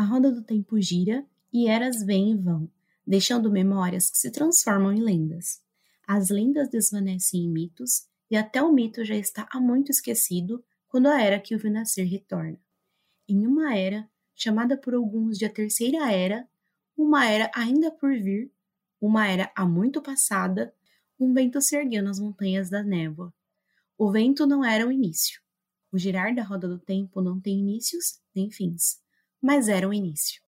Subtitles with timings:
[0.00, 2.70] A roda do tempo gira e eras vêm e vão,
[3.06, 5.60] deixando memórias que se transformam em lendas.
[6.08, 11.06] As lendas desvanecem em mitos e até o mito já está há muito esquecido quando
[11.08, 12.58] a era que o viu nascer retorna.
[13.28, 16.48] Em uma era, chamada por alguns de a terceira era,
[16.96, 18.50] uma era ainda por vir,
[18.98, 20.74] uma era há muito passada,
[21.18, 23.34] um vento se ergueu nas montanhas da névoa.
[23.98, 25.42] O vento não era o início.
[25.92, 28.98] O girar da roda do tempo não tem inícios nem fins,
[29.42, 30.40] mas era o início.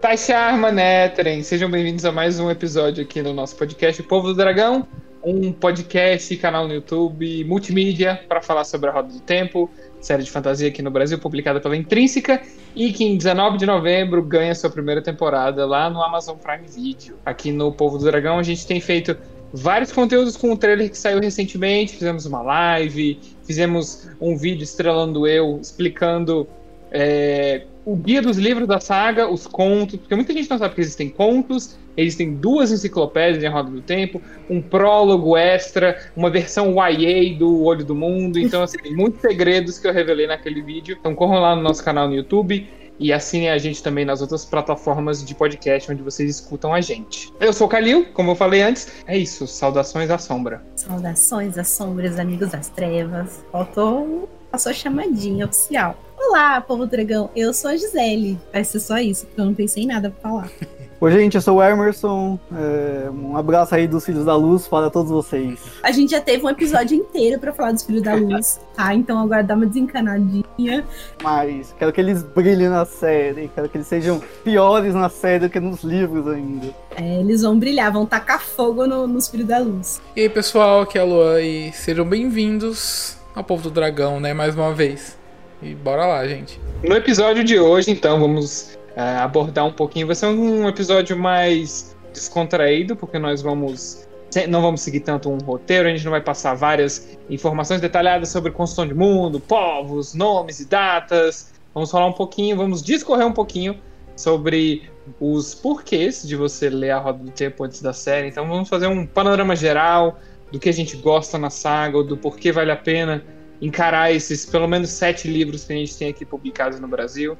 [0.00, 4.86] Taisharma Netren, sejam bem-vindos a mais um episódio aqui no nosso podcast Povo do Dragão,
[5.26, 9.68] um podcast, canal no YouTube, multimídia para falar sobre a Roda do Tempo,
[10.06, 12.40] série de fantasia aqui no Brasil, publicada pela Intrínseca,
[12.74, 17.16] e que em 19 de novembro ganha sua primeira temporada lá no Amazon Prime Video.
[17.24, 19.16] Aqui no Povo do Dragão a gente tem feito
[19.52, 25.26] vários conteúdos com o trailer que saiu recentemente, fizemos uma live, fizemos um vídeo estrelando
[25.26, 26.46] eu, explicando
[26.90, 30.80] é, o guia dos livros da saga, os contos, porque muita gente não sabe que
[30.80, 34.20] existem contos, existem duas enciclopédias em Roda do Tempo,
[34.50, 39.86] um prólogo extra, uma versão YA do Olho do Mundo, então assim, muitos segredos que
[39.86, 40.96] eu revelei naquele vídeo.
[40.98, 44.44] Então corram lá no nosso canal no YouTube e assinem a gente também nas outras
[44.44, 47.32] plataformas de podcast onde vocês escutam a gente.
[47.38, 48.88] Eu sou o Kalil, como eu falei antes.
[49.06, 50.60] É isso, saudações à sombra.
[50.74, 53.44] Saudações às sombras, amigos das trevas.
[53.52, 55.96] Faltou a sua chamadinha oficial.
[56.18, 58.38] Olá, povo dragão, eu sou a Gisele.
[58.50, 60.50] Vai ser só isso, porque eu não pensei em nada pra falar.
[60.98, 62.38] Oi, gente, eu sou o Emerson.
[62.50, 65.60] É, um abraço aí dos Filhos da Luz para todos vocês.
[65.82, 68.94] A gente já teve um episódio inteiro para falar dos Filhos da Luz, tá?
[68.94, 70.86] Então agora dá uma desencanadinha.
[71.22, 75.50] Mas quero que eles brilhem na série, quero que eles sejam piores na série do
[75.50, 76.74] que nos livros ainda.
[76.96, 80.00] É, eles vão brilhar, vão tacar fogo no, nos Filhos da Luz.
[80.16, 84.32] E aí, pessoal, aqui é a Luan e sejam bem-vindos ao Povo do Dragão, né?
[84.32, 85.14] Mais uma vez.
[85.62, 86.60] E bora lá, gente.
[86.82, 90.06] No episódio de hoje, então, vamos uh, abordar um pouquinho.
[90.06, 94.06] Vai ser um episódio mais descontraído, porque nós vamos.
[94.48, 98.50] Não vamos seguir tanto um roteiro, a gente não vai passar várias informações detalhadas sobre
[98.50, 101.52] construção de mundo, povos, nomes e datas.
[101.72, 103.78] Vamos falar um pouquinho, vamos discorrer um pouquinho
[104.14, 108.28] sobre os porquês de você ler a Roda do Tempo antes da série.
[108.28, 110.18] Então vamos fazer um panorama geral
[110.52, 113.24] do que a gente gosta na saga, do porquê vale a pena
[113.60, 117.36] encarar esses pelo menos sete livros que a gente tem aqui publicados no Brasil,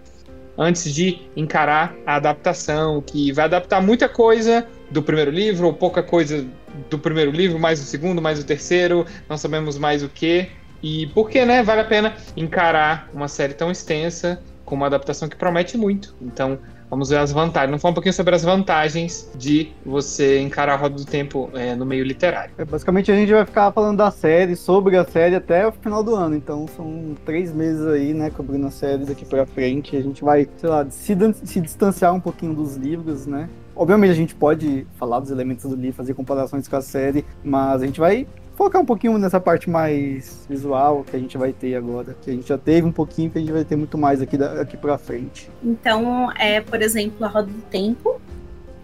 [0.57, 6.03] antes de encarar a adaptação, que vai adaptar muita coisa do primeiro livro, ou pouca
[6.03, 6.47] coisa
[6.89, 10.49] do primeiro livro, mais o segundo, mais o terceiro, não sabemos mais o que.
[10.83, 11.63] E por que, né?
[11.63, 16.15] Vale a pena encarar uma série tão extensa com uma adaptação que promete muito.
[16.21, 17.71] Então, Vamos ver as vantagens.
[17.71, 21.75] Vamos falar um pouquinho sobre as vantagens de você encarar a roda do tempo é,
[21.75, 22.53] no meio literário.
[22.57, 26.03] É, basicamente, a gente vai ficar falando da série, sobre a série até o final
[26.03, 26.37] do ano.
[26.37, 29.97] Então, são três meses aí, né, cobrindo a série daqui pra frente.
[29.97, 33.49] A gente vai, sei lá, se, se distanciar um pouquinho dos livros, né?
[33.75, 37.83] Obviamente, a gente pode falar dos elementos do livro, fazer comparações com a série, mas
[37.83, 38.27] a gente vai
[38.57, 42.33] focar um pouquinho nessa parte mais visual que a gente vai ter agora, que a
[42.33, 44.97] gente já teve um pouquinho, que a gente vai ter muito mais aqui, aqui pra
[44.97, 45.51] frente.
[45.63, 48.21] Então, é, por exemplo, A Roda do Tempo,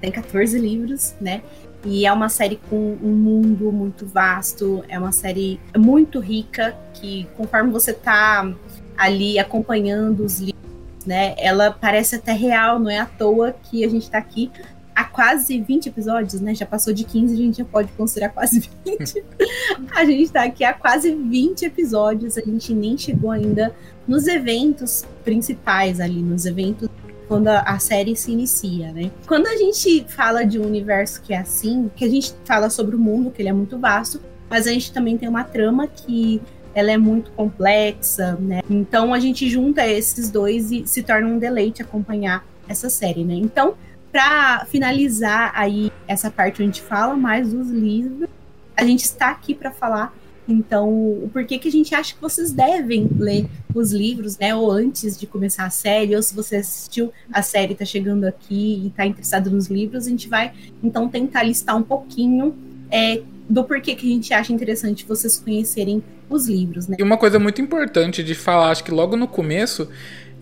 [0.00, 1.42] tem 14 livros, né?
[1.84, 7.26] E é uma série com um mundo muito vasto, é uma série muito rica, que
[7.36, 8.52] conforme você tá
[8.96, 10.62] ali acompanhando os livros,
[11.04, 14.48] né, ela parece até real, não é à toa que a gente tá aqui
[14.94, 16.54] há quase 20 episódios, né?
[16.54, 19.24] Já passou de 15, a gente já pode considerar quase 20.
[19.94, 23.74] a gente tá aqui há quase 20 episódios, a gente nem chegou ainda
[24.06, 26.88] nos eventos principais ali, nos eventos
[27.28, 29.10] quando a, a, série se inicia, né?
[29.26, 32.94] Quando a gente fala de um universo que é assim, que a gente fala sobre
[32.94, 34.20] o mundo, que ele é muito vasto,
[34.50, 36.42] mas a gente também tem uma trama que
[36.74, 38.60] ela é muito complexa, né?
[38.68, 43.34] Então a gente junta esses dois e se torna um deleite acompanhar essa série, né?
[43.34, 43.74] Então,
[44.12, 48.28] para finalizar aí essa parte onde a gente fala mais dos livros,
[48.76, 50.14] a gente está aqui para falar
[50.46, 54.54] então o porquê que a gente acha que vocês devem ler os livros, né?
[54.54, 58.82] Ou antes de começar a série, ou se você assistiu a série, está chegando aqui
[58.84, 62.54] e está interessado nos livros, a gente vai então tentar listar um pouquinho
[62.90, 66.96] é, do porquê que a gente acha interessante vocês conhecerem os livros, né?
[66.98, 69.88] E uma coisa muito importante de falar, acho que logo no começo,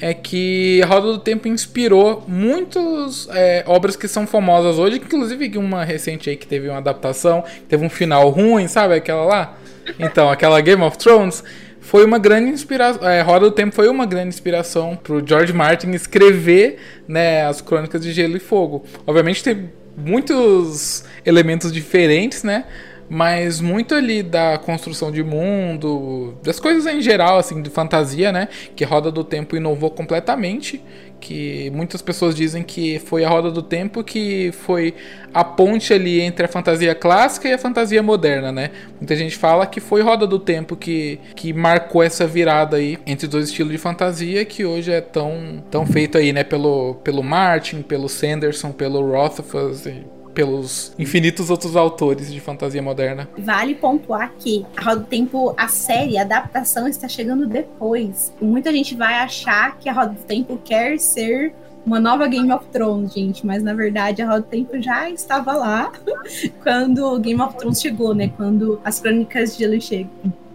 [0.01, 5.59] é que a Roda do Tempo inspirou muitas é, obras que são famosas hoje, inclusive
[5.59, 9.59] uma recente aí que teve uma adaptação, teve um final ruim, sabe aquela lá?
[9.99, 11.45] Então, aquela Game of Thrones
[11.81, 13.09] foi uma grande inspiração.
[13.09, 18.01] É, Roda do Tempo foi uma grande inspiração pro George Martin escrever né, as Crônicas
[18.03, 18.85] de Gelo e Fogo.
[19.07, 22.65] Obviamente tem muitos elementos diferentes, né?
[23.13, 28.47] Mas muito ali da construção de mundo, das coisas em geral, assim, de fantasia, né?
[28.77, 30.81] Que Roda do Tempo inovou completamente.
[31.19, 34.95] Que muitas pessoas dizem que foi a Roda do Tempo que foi
[35.35, 38.71] a ponte ali entre a fantasia clássica e a fantasia moderna, né?
[39.01, 43.27] Muita gente fala que foi Roda do Tempo que, que marcou essa virada aí entre
[43.27, 46.45] dois estilos de fantasia que hoje é tão, tão feito aí, né?
[46.45, 49.89] Pelo, pelo Martin, pelo Sanderson, pelo Rothfuss
[50.35, 53.29] pelos infinitos outros autores de fantasia moderna.
[53.39, 58.33] Vale pontuar que a Roda do Tempo, a série, a adaptação está chegando depois.
[58.41, 61.53] Muita gente vai achar que a Roda do Tempo quer ser
[61.85, 65.55] uma nova Game of Thrones, gente, mas na verdade a Roda do Tempo já estava
[65.55, 65.93] lá
[66.63, 68.31] quando Game of Thrones chegou, né?
[68.37, 70.11] Quando as Crônicas de Gelo chegam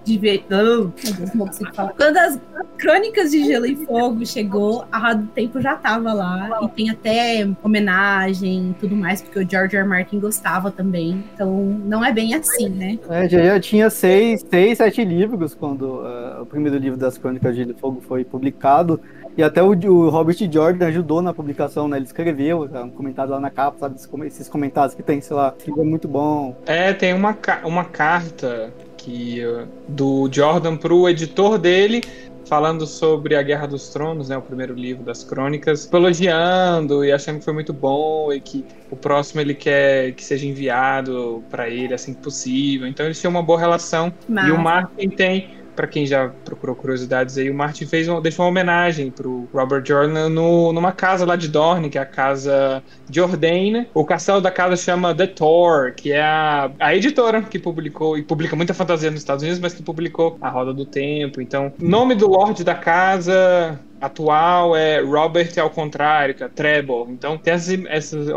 [0.06, 0.46] de ver.
[0.48, 0.92] Deus,
[1.34, 1.94] não consigo falar.
[1.94, 2.40] Quando as
[2.78, 6.60] Crônicas de Gelo e Fogo chegou, a Roda do Tempo já tava lá.
[6.62, 9.84] E tem até homenagem e tudo mais, porque o George R.
[9.84, 9.90] R.
[9.90, 11.24] Martin gostava também.
[11.34, 11.52] Então
[11.86, 13.00] não é bem assim, né?
[13.10, 17.56] É, já, já tinha seis, seis, sete livros quando uh, o primeiro livro das Crônicas
[17.56, 19.00] de Gelo e Fogo foi publicado.
[19.38, 21.98] E até o, o, Robert Jordan ajudou na publicação, né?
[21.98, 23.96] Ele escreveu um comentário lá na capa, sabe?
[24.26, 26.56] Esses comentários que tem, sei lá, é muito bom.
[26.66, 28.72] É, tem uma, uma carta
[29.06, 29.42] que
[29.88, 32.02] do Jordan para o editor dele,
[32.48, 37.40] falando sobre a Guerra dos Tronos, né, o primeiro livro das crônicas, elogiando e achando
[37.40, 41.94] que foi muito bom e que o próximo ele quer que seja enviado para ele
[41.94, 42.88] assim que possível.
[42.88, 44.12] Então eles tinham uma boa relação.
[44.28, 44.48] Mas...
[44.48, 48.46] E o Martin tem para quem já procurou curiosidades aí, o Martin fez uma, deixou
[48.46, 52.82] uma homenagem pro Robert Jordan no, numa casa lá de Dorne, que é a casa
[53.10, 53.86] de Ordain.
[53.94, 58.24] O castelo da casa chama The Tor, que é a, a editora que publicou, e
[58.24, 61.42] publica muita fantasia nos Estados Unidos, mas que publicou A Roda do Tempo.
[61.42, 67.06] Então, nome do Lorde da casa atual é Robert ao contrário, que é Treble.
[67.10, 68.36] Então tem essa, essa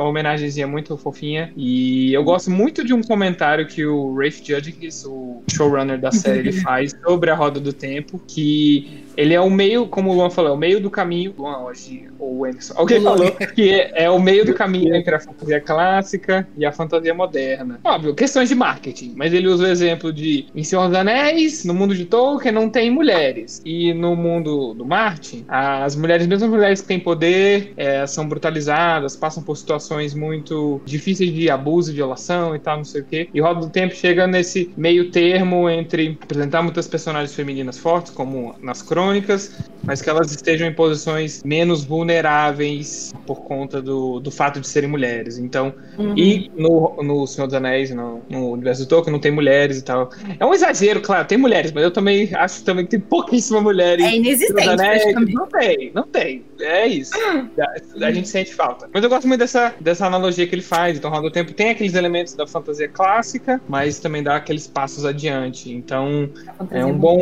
[0.67, 1.53] muito fofinha.
[1.57, 6.39] E eu gosto muito de um comentário que o Rafe Judkins, o showrunner da série,
[6.39, 10.31] ele faz sobre a Roda do Tempo, que ele é o meio, como o Luan
[10.31, 11.35] falou, é o meio do caminho.
[11.37, 12.73] Luan, hoje, ou o Anderson.
[12.77, 16.71] Alguém falou que é, é, o meio do caminho entre a fantasia clássica e a
[16.71, 17.81] fantasia moderna.
[17.83, 21.75] Óbvio, questões de marketing, mas ele usa o exemplo de em Senhor dos Anéis, no
[21.75, 23.61] mundo de Tolkien, não tem mulheres.
[23.65, 28.29] E no mundo do Martin, as mulheres, mesmo as mulheres que têm poder, é, são
[28.29, 33.29] brutalizadas, passam por situações muito difíceis de abuso, violação e tal, não sei o quê.
[33.35, 38.55] E Roda do Tempo chega nesse meio termo entre apresentar muitas personagens femininas fortes, como
[38.63, 39.51] nas crônicas crônicas,
[39.83, 44.89] mas que elas estejam em posições menos vulneráveis por conta do, do fato de serem
[44.89, 45.39] mulheres.
[45.39, 46.17] Então, uhum.
[46.17, 49.83] e no, no Senhor dos Anéis, no, no universo do Tolkien, não tem mulheres e
[49.83, 50.11] tal.
[50.39, 53.99] É um exagero, claro, tem mulheres, mas eu também acho também que tem pouquíssima mulher.
[54.01, 54.69] É inexistente.
[54.69, 56.45] Anéis, não tem, não tem.
[56.61, 57.13] É isso.
[57.17, 58.91] A, a, gente sente falta.
[58.93, 60.99] Mas eu gosto muito dessa, dessa analogia que ele faz.
[60.99, 65.05] Então, Roda do Tempo tem aqueles elementos da fantasia clássica, mas também dá aqueles passos
[65.05, 65.71] adiante.
[65.71, 66.29] Então,
[66.71, 67.21] é um bom,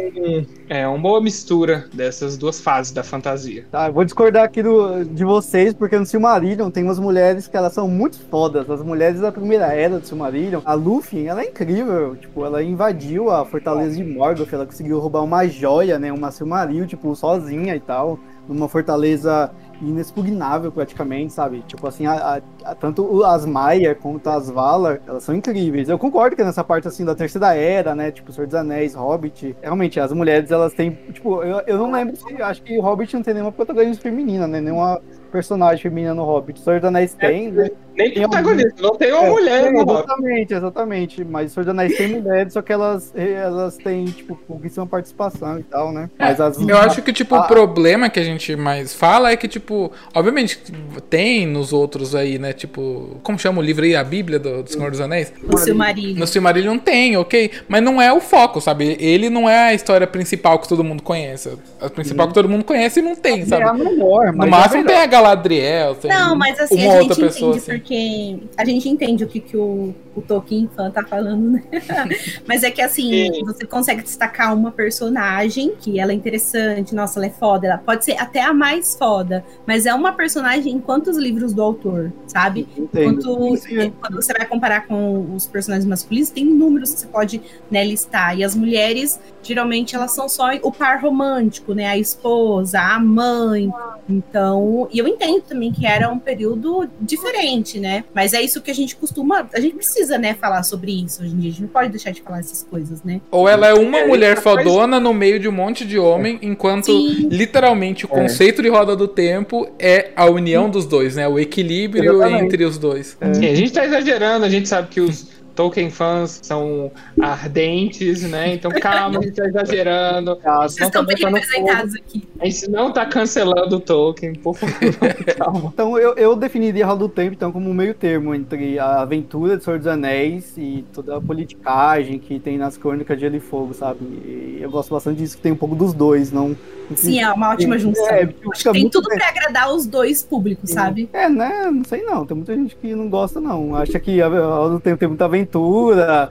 [0.69, 3.65] é uma boa mistura dessas duas fases da fantasia.
[3.71, 7.73] Tá, vou discordar aqui do, de vocês, porque no Silmarillion tem umas mulheres que elas
[7.73, 8.69] são muito fodas.
[8.69, 10.61] As mulheres da primeira era do Silmarillion.
[10.65, 12.17] A Luffy, ela é incrível.
[12.17, 16.13] Tipo, ela invadiu a fortaleza de Morgoth, ela conseguiu roubar uma joia, né?
[16.13, 18.19] Uma Silmaril, tipo, sozinha e tal.
[18.49, 21.63] Numa fortaleza inexpugnável praticamente, sabe?
[21.67, 25.89] Tipo assim, a, a, tanto as Maia quanto as Valar, elas são incríveis.
[25.89, 28.11] Eu concordo que nessa parte assim da terceira era, né?
[28.11, 32.17] Tipo, Senhor dos Anéis, Hobbit, realmente as mulheres elas têm, tipo, eu, eu não lembro
[32.17, 34.61] se acho que Hobbit não tem nenhuma protagonista feminina, né?
[34.61, 36.61] Nenhuma personagem feminina no Hobbit.
[36.61, 37.71] Senhor dos Anéis é, tem, né?
[37.97, 38.83] Nem tem protagonista, um...
[38.83, 41.25] não tem uma é, mulher é, no Exatamente, exatamente.
[41.25, 45.63] Mas Senhor dos Anéis tem mulheres, só que elas, elas têm, tipo, pouquíssima participação e
[45.63, 46.11] tal, né?
[46.19, 46.61] É, mas as...
[46.61, 47.41] Eu acho que, tipo, a...
[47.41, 50.61] o problema que a gente mais fala é que, tipo, obviamente
[51.09, 52.53] tem nos outros aí, né?
[52.53, 53.97] Tipo, como chama o livro aí?
[53.97, 55.33] A Bíblia do, do Senhor dos Anéis?
[55.43, 56.19] No Silmarillion.
[56.19, 57.51] No Silmarillion não tem, ok.
[57.69, 58.97] Mas não é o foco, sabe?
[59.01, 61.57] Ele não é a história principal que todo mundo conhece.
[61.81, 62.29] A principal hum.
[62.29, 63.63] que todo mundo conhece não tem, sabe?
[63.63, 67.15] É a melhor, no máximo tem a Galadriel, tem Não, mas assim, uma a outra
[67.15, 67.81] gente pessoa, entende, assim.
[67.87, 71.63] Porque a gente entende o que, que o, o Tolkien fã tá falando, né?
[72.45, 73.45] mas é que assim, Sim.
[73.45, 78.05] você consegue destacar uma personagem que ela é interessante, nossa, ela é foda, ela pode
[78.05, 82.67] ser até a mais foda, mas é uma personagem em quantos livros do autor, sabe?
[82.77, 83.57] Enquanto,
[84.01, 87.41] quando você vai comparar com os personagens masculinos, tem números que você pode
[87.71, 88.37] né, listar.
[88.37, 91.87] E as mulheres, geralmente, elas são só o par romântico, né?
[91.87, 93.71] A esposa, a mãe,
[94.09, 98.05] Então, e eu entendo também que era um período diferente, né?
[98.15, 101.35] Mas é isso que a gente costuma, a gente precisa, né, falar sobre isso hoje
[101.35, 101.51] em dia.
[101.51, 103.21] A gente não pode deixar de falar essas coisas, né?
[103.31, 106.87] Ou ela é uma é, mulher fodona no meio de um monte de homem, enquanto
[106.87, 107.29] Sim.
[107.31, 108.23] literalmente o é.
[108.23, 111.29] conceito de roda do tempo é a união dos dois, né?
[111.29, 112.45] O equilíbrio Exatamente.
[112.45, 113.17] entre os dois.
[113.21, 113.35] É.
[113.35, 118.55] Sim, a gente tá exagerando, a gente sabe que os Tolkien fãs são ardentes, né?
[118.55, 120.39] Então calma, a gente tá exagerando.
[120.63, 122.29] Vocês estão tá bem representados aqui.
[122.39, 124.77] A gente não tá cancelando o Tolkien, por favor,
[125.37, 125.73] calma.
[125.73, 129.01] Então eu, eu definiria a Roda do Tempo então, como um meio termo entre a
[129.01, 133.37] aventura de Senhor dos Anéis e toda a politicagem que tem nas crônicas de Gelo
[133.37, 134.01] e Fogo, sabe?
[134.05, 136.55] E eu gosto bastante disso, que tem um pouco dos dois, não
[136.95, 138.07] Sim, é uma ótima junção.
[138.07, 138.27] É,
[138.73, 139.19] tem tudo bem.
[139.19, 141.09] pra agradar os dois públicos, sabe?
[141.13, 141.69] É, né?
[141.71, 142.25] Não sei não.
[142.25, 143.75] Tem muita gente que não gosta, não.
[143.75, 145.46] Acha que ao tempo tem muita aventura,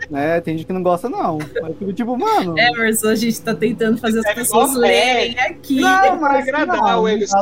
[0.10, 0.42] né?
[0.42, 1.40] Tem gente que não gosta, não.
[1.62, 2.58] Mas tipo, mano.
[2.58, 5.80] É, Emerson, a gente tá tentando fazer as pessoas lerem aqui.
[5.80, 7.38] Não, mas agradar não, o Emerson.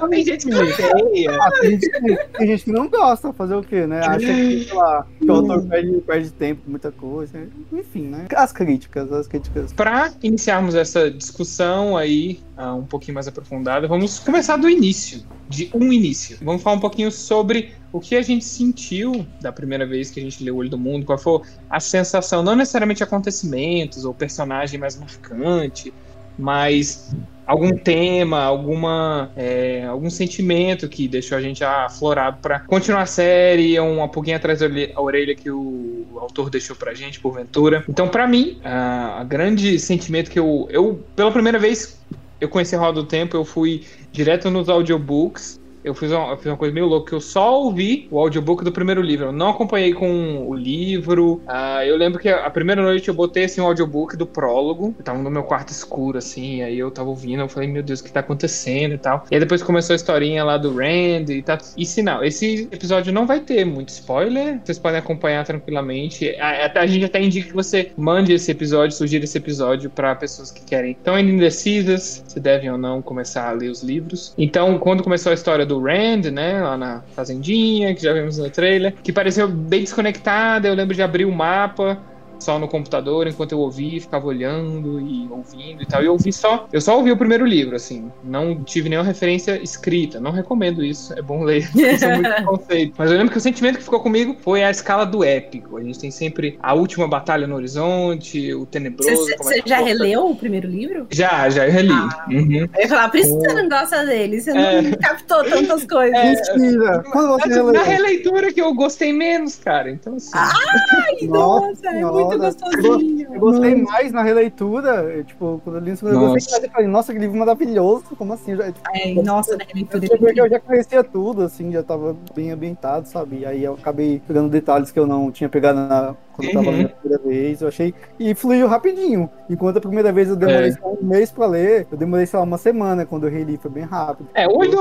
[0.00, 1.30] Não, tem gente que odeia.
[1.40, 1.90] Ah, tem, gente,
[2.38, 3.32] tem gente que não gosta.
[3.32, 4.00] Fazer o quê, né?
[4.00, 7.48] Acha que, sei lá, que o autor perde, perde tempo, muita coisa.
[7.72, 8.26] Enfim, né?
[8.34, 9.72] As críticas, as críticas.
[9.72, 15.70] Pra iniciarmos essa discussão aí uh, um pouquinho mais aprofundada, vamos começar do início, de
[15.74, 16.38] um início.
[16.42, 20.22] Vamos falar um pouquinho sobre o que a gente sentiu da primeira vez que a
[20.22, 24.80] gente leu O Olho do Mundo, qual foi a sensação, não necessariamente acontecimentos ou personagem
[24.80, 25.92] mais marcante,
[26.38, 27.14] mas
[27.46, 33.78] algum tema, alguma é, algum sentimento que deixou a gente aflorado para continuar a série,
[33.78, 37.84] uma pulguinha atrás da orelha que o autor deixou pra gente, porventura.
[37.88, 42.00] Então, para mim, a, a, grande sentimento que eu, eu, pela primeira vez,
[42.40, 46.46] eu conheci Roda do Tempo, eu fui direto nos audiobooks eu fiz, uma, eu fiz
[46.46, 49.92] uma coisa meio louca, eu só ouvi o audiobook do primeiro livro, eu não acompanhei
[49.92, 51.42] com o livro.
[51.46, 55.04] Uh, eu lembro que a, primeira noite eu botei assim um audiobook do prólogo, eu
[55.04, 58.04] tava no meu quarto escuro, assim, aí eu tava ouvindo, eu falei, meu Deus, o
[58.04, 59.24] que tá acontecendo e tal.
[59.30, 61.58] E aí depois começou a historinha lá do Rand e tá.
[61.76, 66.34] E sinal, esse episódio não vai ter muito spoiler, vocês podem acompanhar tranquilamente.
[66.36, 70.50] A, a, gente até indica que você mande esse episódio, sugira esse episódio para pessoas
[70.50, 70.96] que querem.
[71.00, 74.34] Então, ainda indecisas, se devem ou não começar a ler os livros.
[74.36, 76.60] Então, quando começou a história do do Rand, né?
[76.60, 80.68] Lá na fazendinha, que já vimos no trailer, que pareceu bem desconectada.
[80.68, 81.98] Eu lembro de abrir o mapa
[82.42, 86.02] só no computador enquanto eu ouvia, ficava olhando e ouvindo e tal.
[86.02, 89.62] E eu ouvi só, eu só ouvi o primeiro livro, assim, não tive nenhuma referência
[89.62, 90.20] escrita.
[90.20, 92.94] Não recomendo isso, é bom ler, isso é muito conceito.
[92.98, 95.76] Mas eu lembro que o sentimento que ficou comigo foi a escala do épico.
[95.76, 99.26] A gente tem sempre a última batalha no horizonte, o tenebroso.
[99.38, 101.06] Você é já releu o primeiro livro?
[101.10, 101.92] Já, já eu reli.
[101.92, 102.68] Ah, uhum.
[102.74, 104.82] Eu ia falar, por isso você não gosta dele, você é.
[104.82, 106.18] não captou tantas coisas.
[106.18, 107.02] É, Mentira!
[107.12, 109.90] Quando você na releitura que eu gostei menos, cara.
[109.90, 110.30] Então assim.
[110.34, 113.34] Ai, nossa, é muito muito gostosinho.
[113.34, 115.22] Eu gostei mais na releitura.
[115.24, 116.64] tipo, quando eu li isso, eu gostei mais.
[116.64, 118.04] Eu falei, nossa, que livro maravilhoso.
[118.16, 118.56] Como assim?
[118.56, 120.06] Já, tipo, é, nossa, na releitura.
[120.06, 123.40] Eu, eu já conhecia tudo, assim, já tava bem ambientado, sabe?
[123.40, 126.66] E aí eu acabei pegando detalhes que eu não tinha pegado na, quando eu tava
[126.66, 126.76] uhum.
[126.76, 127.60] lendo a primeira vez.
[127.62, 127.94] Eu achei.
[128.18, 129.30] E fluiu rapidinho.
[129.48, 130.86] Enquanto a primeira vez eu demorei é.
[130.86, 133.84] um mês pra ler, eu demorei, sei lá, uma semana quando eu reli, foi bem
[133.84, 134.28] rápido.
[134.34, 134.72] É, o Olho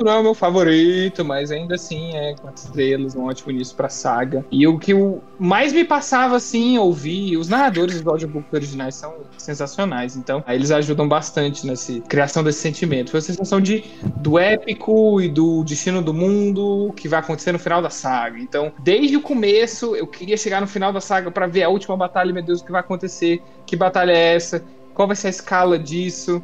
[0.00, 3.88] não é o meu favorito, mas ainda assim é quatro estrelas, um ótimo início pra
[3.88, 4.44] saga.
[4.50, 9.14] E o que o mais me passava, assim, ouvir, os narradores do audiobook originais são
[9.36, 13.10] sensacionais, então eles ajudam bastante nessa criação desse sentimento.
[13.10, 13.84] Foi a sensação de,
[14.16, 18.38] do épico e do destino do mundo que vai acontecer no final da saga.
[18.38, 21.96] Então, desde o começo, eu queria chegar no final da saga para ver a última
[21.96, 23.42] batalha, meu Deus, o que vai acontecer?
[23.66, 24.64] Que batalha é essa?
[24.94, 26.42] Qual vai ser a escala disso?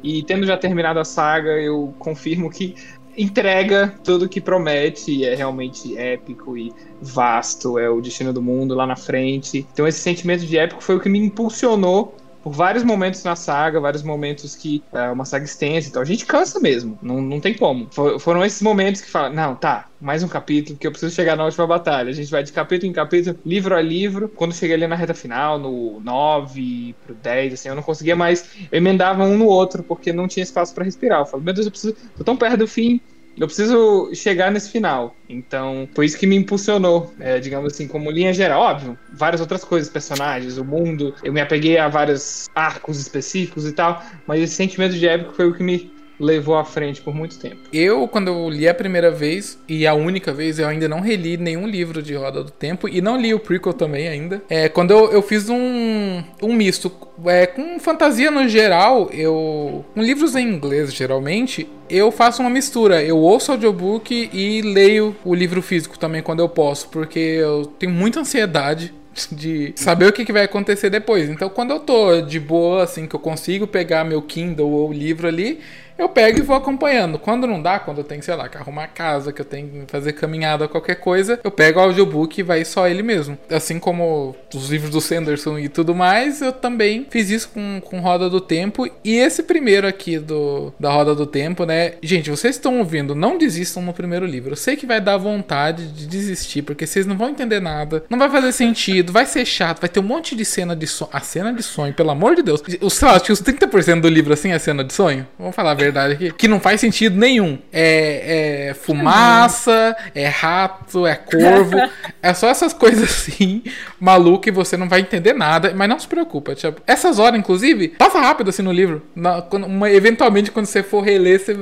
[0.00, 2.76] E tendo já terminado a saga, eu confirmo que
[3.16, 8.86] entrega tudo que promete, é realmente épico e vasto, é o destino do mundo lá
[8.86, 9.66] na frente.
[9.72, 12.14] Então esse sentimento de épico foi o que me impulsionou
[12.46, 16.24] por vários momentos na saga, vários momentos que é uma saga extensa, então a gente
[16.24, 17.88] cansa mesmo, não, não tem como.
[17.90, 21.34] For, foram esses momentos que falam, não, tá, mais um capítulo que eu preciso chegar
[21.34, 22.08] na última batalha.
[22.08, 24.28] A gente vai de capítulo em capítulo, livro a livro.
[24.28, 28.48] Quando cheguei ali na reta final, no 9 pro 10, assim, eu não conseguia mais,
[28.70, 31.22] eu emendava um no outro porque não tinha espaço para respirar.
[31.22, 33.00] Eu falei, meu Deus, eu preciso, tô tão perto do fim,
[33.38, 35.14] eu preciso chegar nesse final.
[35.28, 38.60] Então, foi isso que me impulsionou, é, digamos assim, como linha geral.
[38.62, 41.14] Óbvio, várias outras coisas, personagens, o mundo.
[41.22, 45.46] Eu me apeguei a vários arcos específicos e tal, mas esse sentimento de época foi
[45.48, 47.56] o que me levou à frente por muito tempo.
[47.72, 51.36] Eu, quando eu li a primeira vez, e a única vez, eu ainda não reli
[51.36, 54.42] nenhum livro de Roda do Tempo, e não li o prequel também ainda.
[54.48, 56.90] É, quando eu, eu fiz um, um misto
[57.26, 59.84] é, com fantasia no geral, eu.
[59.94, 63.02] Com livros em inglês, geralmente, eu faço uma mistura.
[63.02, 67.92] Eu ouço audiobook e leio o livro físico também quando eu posso, porque eu tenho
[67.92, 68.92] muita ansiedade
[69.32, 71.28] de saber o que, vai acontecer depois.
[71.28, 75.26] Então, quando eu tô de boa, assim, que eu consigo pegar meu Kindle ou livro
[75.26, 75.60] ali,
[75.98, 77.18] eu pego e vou acompanhando.
[77.18, 79.90] Quando não dá, quando eu tenho, sei lá, que arrumar casa, que eu tenho que
[79.90, 83.38] fazer caminhada, qualquer coisa, eu pego o audiobook e vai só ele mesmo.
[83.50, 88.00] Assim como os livros do Sanderson e tudo mais, eu também fiz isso com, com
[88.00, 88.86] Roda do Tempo.
[89.04, 91.94] E esse primeiro aqui do da Roda do Tempo, né?
[92.02, 94.52] Gente, vocês estão ouvindo, não desistam no primeiro livro.
[94.52, 98.18] Eu sei que vai dar vontade de desistir, porque vocês não vão entender nada, não
[98.18, 101.10] vai fazer sentido, vai ser chato, vai ter um monte de cena de sonho.
[101.12, 102.62] A cena de sonho, pelo amor de Deus.
[102.80, 105.26] Os, sei lá, acho que os 30% do livro assim é cena de sonho.
[105.38, 106.32] Vamos falar a verdade aqui.
[106.32, 107.58] Que não faz sentido nenhum.
[107.72, 111.76] É, é fumaça, é rato, é corvo.
[112.22, 113.62] é só essas coisas assim,
[114.00, 115.72] maluco, e você não vai entender nada.
[115.74, 116.54] Mas não se preocupa.
[116.54, 119.02] Tipo, essas horas, inclusive, passa rápido assim no livro.
[119.14, 121.56] Na, quando, uma, eventualmente, quando você for reler, você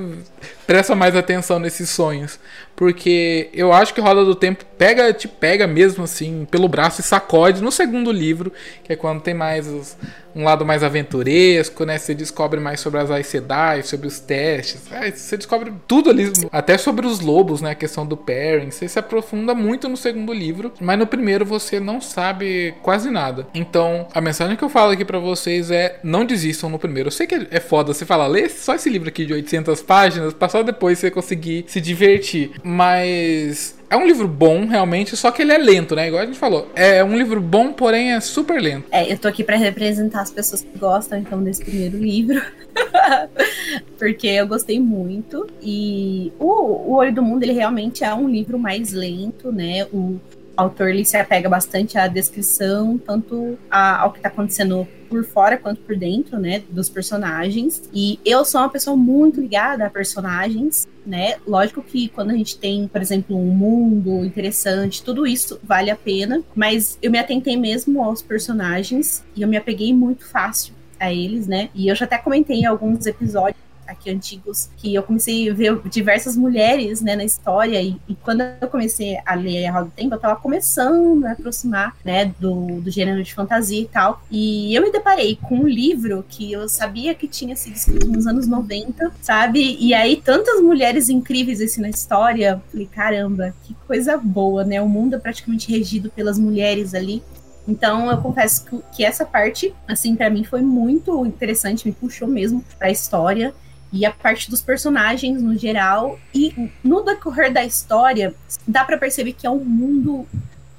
[0.66, 2.38] presta mais atenção nesses sonhos.
[2.76, 7.04] Porque eu acho que Roda do Tempo pega, te pega mesmo assim, pelo braço e
[7.04, 8.52] sacode no segundo livro,
[8.82, 9.96] que é quando tem mais os,
[10.34, 11.98] um lado mais aventuresco, né?
[11.98, 14.80] Você descobre mais sobre as Aes Sedai, sobre os testes.
[14.90, 17.70] É, você descobre tudo ali, até sobre os lobos, né?
[17.70, 18.70] A questão do pairing.
[18.70, 23.46] Você se aprofunda muito no segundo livro, mas no primeiro você não sabe quase nada.
[23.54, 27.08] Então, a mensagem que eu falo aqui para vocês é: não desistam no primeiro.
[27.08, 30.34] Eu sei que é foda você falar, lê só esse livro aqui de 800 páginas,
[30.34, 32.52] pra só depois você conseguir se divertir.
[32.62, 36.06] Mas é um livro bom, realmente, só que ele é lento, né?
[36.06, 36.70] Igual a gente falou.
[36.76, 38.86] É um livro bom, porém é super lento.
[38.92, 42.40] É, eu tô aqui para representar as pessoas que gostam, então, desse primeiro livro.
[43.98, 45.44] Porque eu gostei muito.
[45.60, 49.84] E o, o Olho do Mundo, ele realmente é um livro mais lento, né?
[49.92, 50.20] O
[50.56, 55.56] autor ele se apega bastante à descrição, tanto a, ao que está acontecendo por fora
[55.56, 57.82] quanto por dentro, né, dos personagens.
[57.92, 61.36] E eu sou uma pessoa muito ligada a personagens, né?
[61.46, 65.96] Lógico que quando a gente tem, por exemplo, um mundo interessante, tudo isso vale a
[65.96, 71.12] pena, mas eu me atentei mesmo aos personagens e eu me apeguei muito fácil a
[71.12, 71.68] eles, né?
[71.74, 73.62] E eu já até comentei em alguns episódios
[73.94, 78.42] aqui antigos, que eu comecei a ver diversas mulheres, né, na história, e, e quando
[78.60, 82.80] eu comecei a ler A Roda do Tempo, eu tava começando a aproximar, né, do,
[82.80, 86.68] do gênero de fantasia e tal, e eu me deparei com um livro que eu
[86.68, 91.80] sabia que tinha sido escrito nos anos 90, sabe, e aí tantas mulheres incríveis assim
[91.80, 96.94] na história, falei, caramba, que coisa boa, né, o mundo é praticamente regido pelas mulheres
[96.94, 97.22] ali,
[97.66, 102.62] então, eu confesso que essa parte, assim, para mim foi muito interessante, me puxou mesmo
[102.78, 103.54] para a história
[103.94, 106.18] e a parte dos personagens no geral.
[106.34, 108.34] E no decorrer da história,
[108.66, 110.26] dá para perceber que é um mundo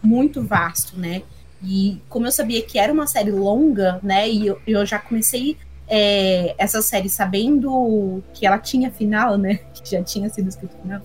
[0.04, 1.23] muito vasto, né?
[1.63, 4.30] E como eu sabia que era uma série longa, né?
[4.30, 9.62] E eu, eu já comecei é, essa série sabendo que ela tinha final, né?
[9.73, 11.01] Que já tinha sido escrito final.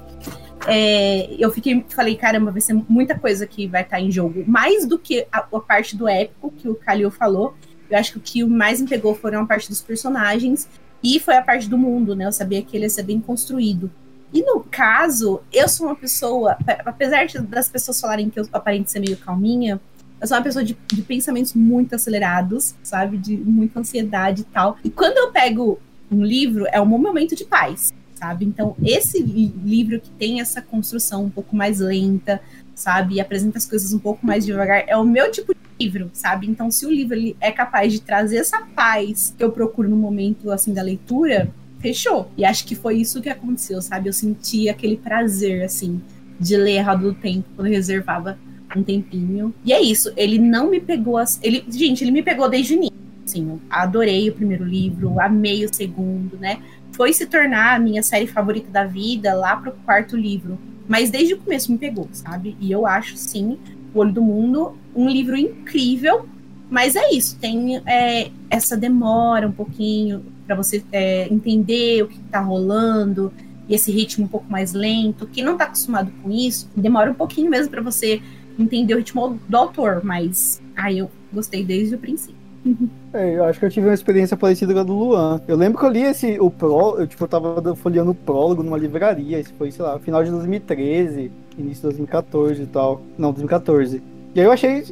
[0.66, 4.42] É, eu fiquei, falei, caramba, vai ser muita coisa que vai estar tá em jogo.
[4.48, 7.54] Mais do que a, a parte do épico que o Kalil falou.
[7.88, 10.68] Eu acho que o que mais me pegou foram a parte dos personagens
[11.02, 12.26] e foi a parte do mundo, né?
[12.26, 13.90] Eu sabia que ele ia ser bem construído.
[14.32, 19.00] E no caso, eu sou uma pessoa, apesar das pessoas falarem que eu aparento ser
[19.00, 19.80] meio calminha,
[20.20, 23.16] eu sou uma pessoa de, de pensamentos muito acelerados, sabe?
[23.16, 24.76] De muita ansiedade e tal.
[24.84, 28.44] E quando eu pego um livro, é um momento de paz, sabe?
[28.44, 32.40] Então, esse livro que tem essa construção um pouco mais lenta,
[32.74, 33.14] sabe?
[33.14, 36.46] E apresenta as coisas um pouco mais devagar, é o meu tipo livro, sabe?
[36.46, 39.96] Então, se o livro ele é capaz de trazer essa paz que eu procuro no
[39.96, 42.30] momento assim da leitura, fechou.
[42.36, 44.08] E acho que foi isso que aconteceu, sabe?
[44.08, 46.00] Eu senti aquele prazer assim
[46.38, 48.38] de ler errado do tempo quando eu reservava
[48.76, 49.54] um tempinho.
[49.64, 51.40] E é isso, ele não me pegou as...
[51.42, 53.00] ele, gente, ele me pegou desde o início.
[53.24, 56.62] Assim, adorei o primeiro livro, amei o segundo, né?
[56.92, 60.58] Foi se tornar a minha série favorita da vida lá pro quarto livro.
[60.88, 62.56] Mas desde o começo me pegou, sabe?
[62.60, 63.58] E eu acho, sim,
[63.94, 66.26] O Olho do Mundo um livro incrível,
[66.70, 72.18] mas é isso, tem é, essa demora um pouquinho para você é, entender o que
[72.18, 73.32] está rolando,
[73.68, 75.28] e esse ritmo um pouco mais lento.
[75.28, 78.20] Quem não está acostumado com isso, demora um pouquinho mesmo para você
[78.58, 82.40] entender o ritmo do autor, mas aí eu gostei desde o princípio.
[83.12, 85.40] É, eu acho que eu tive uma experiência parecida com a do Luan.
[85.48, 88.62] Eu lembro que eu li esse, o pró, eu tipo, eu tava folheando o prólogo
[88.62, 93.02] numa livraria, isso foi, sei lá, final de 2013, início de 2014 e tal.
[93.18, 94.00] Não, 2014.
[94.34, 94.82] E aí eu achei,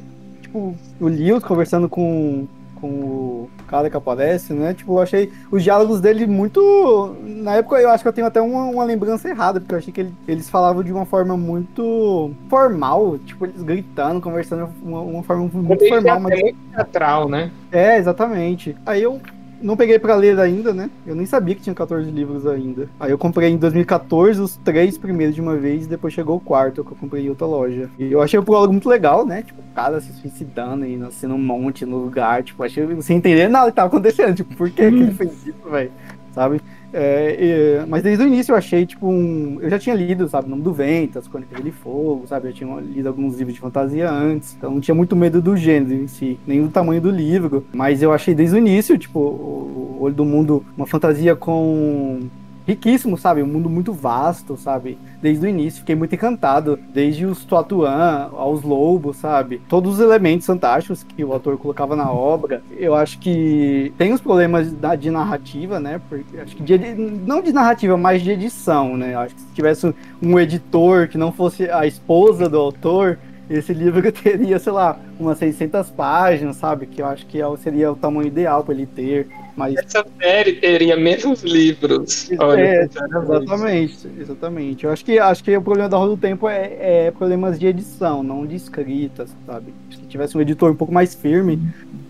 [0.41, 2.47] tipo, o Lewis conversando com,
[2.81, 4.75] com o cara que aparece, né?
[4.75, 7.17] Tipo, eu achei os diálogos dele muito.
[7.23, 9.93] Na época eu acho que eu tenho até uma, uma lembrança errada, porque eu achei
[9.93, 15.01] que ele, eles falavam de uma forma muito formal, tipo, eles gritando, conversando de uma,
[15.01, 16.21] uma forma muito formal.
[16.21, 16.41] Mas...
[16.41, 17.51] muito teatral, né?
[17.71, 18.77] É, exatamente.
[18.85, 19.21] Aí eu
[19.61, 20.91] não peguei para ler ainda, né?
[21.07, 22.89] Eu nem sabia que tinha 14 livros ainda.
[22.99, 26.41] Aí eu comprei em 2014 os três primeiros de uma vez e depois chegou o
[26.41, 27.91] quarto que eu comprei em outra loja.
[27.99, 29.43] E eu achei o prólogo muito legal, né?
[29.43, 32.43] Tipo, o cara se suicidando e nascendo um monte no lugar.
[32.43, 34.35] Tipo, achei sem entender nada que tava acontecendo.
[34.35, 35.91] Tipo, por que, que ele fez isso, velho?
[36.33, 36.61] Sabe?
[36.93, 39.59] É, mas desde o início eu achei, tipo, um.
[39.61, 42.49] Eu já tinha lido, sabe, o nome do vento, as Crônicas de Fogo, sabe?
[42.49, 46.03] Eu tinha lido alguns livros de fantasia antes, então não tinha muito medo do gênero
[46.03, 47.67] em si, nem do tamanho do livro.
[47.75, 52.21] Mas eu achei desde o início, tipo, o Olho do Mundo, uma fantasia com
[52.69, 53.43] riquíssimo, sabe?
[53.43, 54.99] Um mundo muito vasto, sabe?
[55.23, 56.79] Desde o início, fiquei muito encantado.
[56.93, 59.63] Desde os Tuatuan aos lobos, sabe?
[59.71, 62.63] Todos os elementos fantásticos que o autor colocava na obra.
[62.77, 65.99] Eu acho que tem os problemas de narrativa, né?
[66.11, 69.17] Porque acho que de, não de narrativa, mas de edição, né?
[69.17, 74.03] Acho que se tivesse um editor que não fosse a esposa do autor, esse livro
[74.13, 76.85] teria, sei lá, umas 600 páginas, sabe?
[76.87, 79.27] Que eu acho que é seria o tamanho ideal para ele ter.
[79.59, 79.75] Mas...
[79.75, 82.31] Essa série teria menos livros.
[82.39, 84.85] Olha, é, exatamente, exatamente.
[84.85, 87.67] Eu acho que, acho que o problema da Roda do Tempo é, é problemas de
[87.67, 89.75] edição, não de escrita, sabe?
[89.91, 91.61] Se tivesse um editor um pouco mais firme,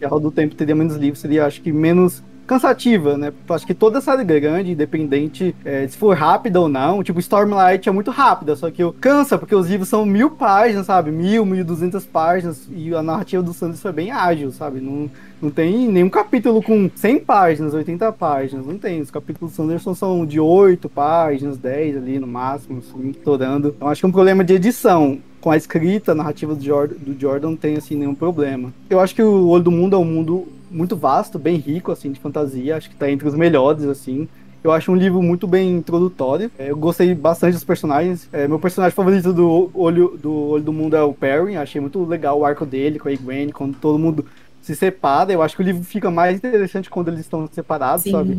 [0.03, 3.33] a Roda do Tempo teria menos livros, seria, acho que, menos cansativa, né?
[3.49, 7.93] Acho que toda série grande, independente é, se for rápida ou não, tipo, Stormlight é
[7.93, 11.11] muito rápida, só que eu cansa, porque os livros são mil páginas, sabe?
[11.11, 14.81] Mil, mil duzentas páginas, e a narrativa do Sanders foi bem ágil, sabe?
[14.81, 19.01] Não, não tem nenhum capítulo com 100 páginas, 80 páginas, não tem.
[19.01, 23.75] Os capítulos do Sanderson são de 8 páginas, 10 ali no máximo, assim, estourando.
[23.77, 26.97] Então acho que é um problema de edição com a escrita, a narrativa do Jordan,
[26.97, 28.73] do Jordan não tem assim nenhum problema.
[28.91, 32.11] Eu acho que o Olho do Mundo é um mundo muito vasto, bem rico, assim,
[32.13, 32.77] de fantasia.
[32.77, 34.29] Acho que tá entre os melhores, assim.
[34.63, 36.51] Eu acho um livro muito bem introdutório.
[36.59, 38.29] É, eu gostei bastante dos personagens.
[38.33, 41.57] É, meu personagem favorito do Olho, do Olho do Mundo é o Perry.
[41.57, 44.27] Achei muito legal o arco dele com a Gwen, quando todo mundo
[44.69, 45.33] se separa.
[45.33, 48.33] Eu acho que o livro fica mais interessante quando eles estão separados, Sim, sabe?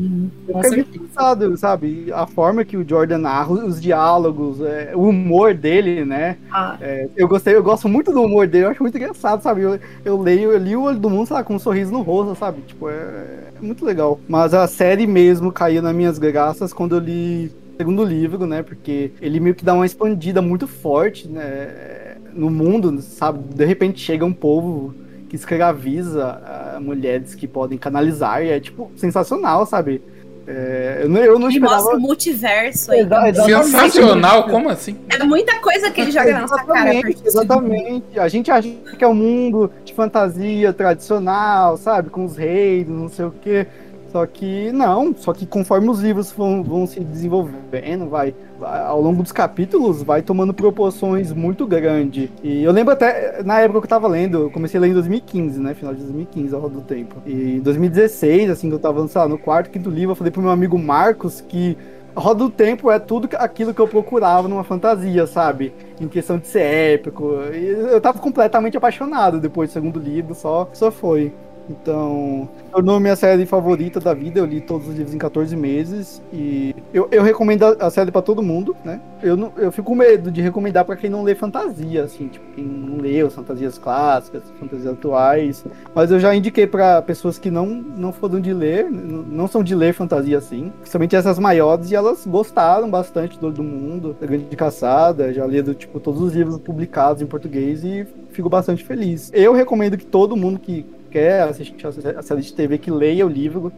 [0.48, 2.12] É engraçado, sabe?
[2.13, 6.38] A forma que o Jordan narra, os diálogos, é, o humor dele, né?
[6.52, 6.78] Ah.
[6.80, 9.62] É, eu gostei, eu gosto muito do humor dele, eu acho muito engraçado, sabe?
[9.62, 12.36] Eu, eu leio, eu li o Olho do Mundo, sabe, com um sorriso no rosto,
[12.36, 12.62] sabe?
[12.62, 14.20] Tipo, é, é muito legal.
[14.28, 18.62] Mas a série mesmo caiu nas minhas graças quando eu li segundo livro, né?
[18.62, 22.18] Porque ele meio que dá uma expandida muito forte, né?
[22.34, 23.39] No mundo, sabe?
[23.56, 24.94] De repente chega um povo
[25.30, 26.42] que escraviza
[26.78, 30.02] uh, mulheres que podem canalizar, e é, tipo, sensacional, sabe?
[30.48, 31.84] É, eu não, eu não ele esperava...
[31.84, 33.08] mostra o multiverso aí.
[33.36, 34.98] Sensacional, como assim?
[35.08, 36.92] É muita coisa que ele joga na nossa cara.
[36.96, 38.20] Exatamente.
[38.20, 42.10] A gente acha que é um mundo de fantasia tradicional, sabe?
[42.10, 43.68] Com os reis, não sei o quê.
[44.12, 49.00] Só que não, só que conforme os livros vão, vão se desenvolvendo, vai, vai, ao
[49.00, 52.30] longo dos capítulos, vai tomando proporções muito grandes.
[52.43, 54.93] E eu lembro até, na época que eu tava lendo, eu comecei a ler em
[54.93, 55.74] 2015, né?
[55.76, 57.17] Final de 2015, ao do tempo.
[57.26, 60.32] E em 2016, assim, que eu tava, sei lá, no quarto, quinto livro, eu falei
[60.32, 61.78] pro meu amigo Marcos que
[62.15, 65.72] a Roda do Tempo é tudo aquilo que eu procurava numa fantasia, sabe?
[66.02, 67.26] Em questão de ser épico.
[67.34, 71.32] Eu tava completamente apaixonado depois do segundo livro, só, só foi.
[71.70, 74.40] Então, tornou minha série favorita da vida.
[74.40, 76.22] Eu li todos os livros em 14 meses.
[76.34, 79.00] E eu, eu recomendo a série para todo mundo, né?
[79.22, 82.46] Eu, não, eu fico com medo de recomendar para quem não lê fantasia, assim, tipo,
[82.54, 85.66] quem não lê as fantasias clásicas, fantasias atuais.
[85.94, 89.76] Mas eu já indiquei para pessoas que não, não foram de ler, não são de
[89.76, 94.56] ler fantasia assim, principalmente essas maiores, e elas gostaram bastante do, do mundo, da Grande
[94.56, 95.34] Caçada.
[95.34, 99.32] Já li, tipo, todos os livros publicados em português e fico bastante feliz.
[99.34, 103.30] Eu recomendo que todo mundo que quer assistir a série de TV que leia o
[103.30, 103.72] livro,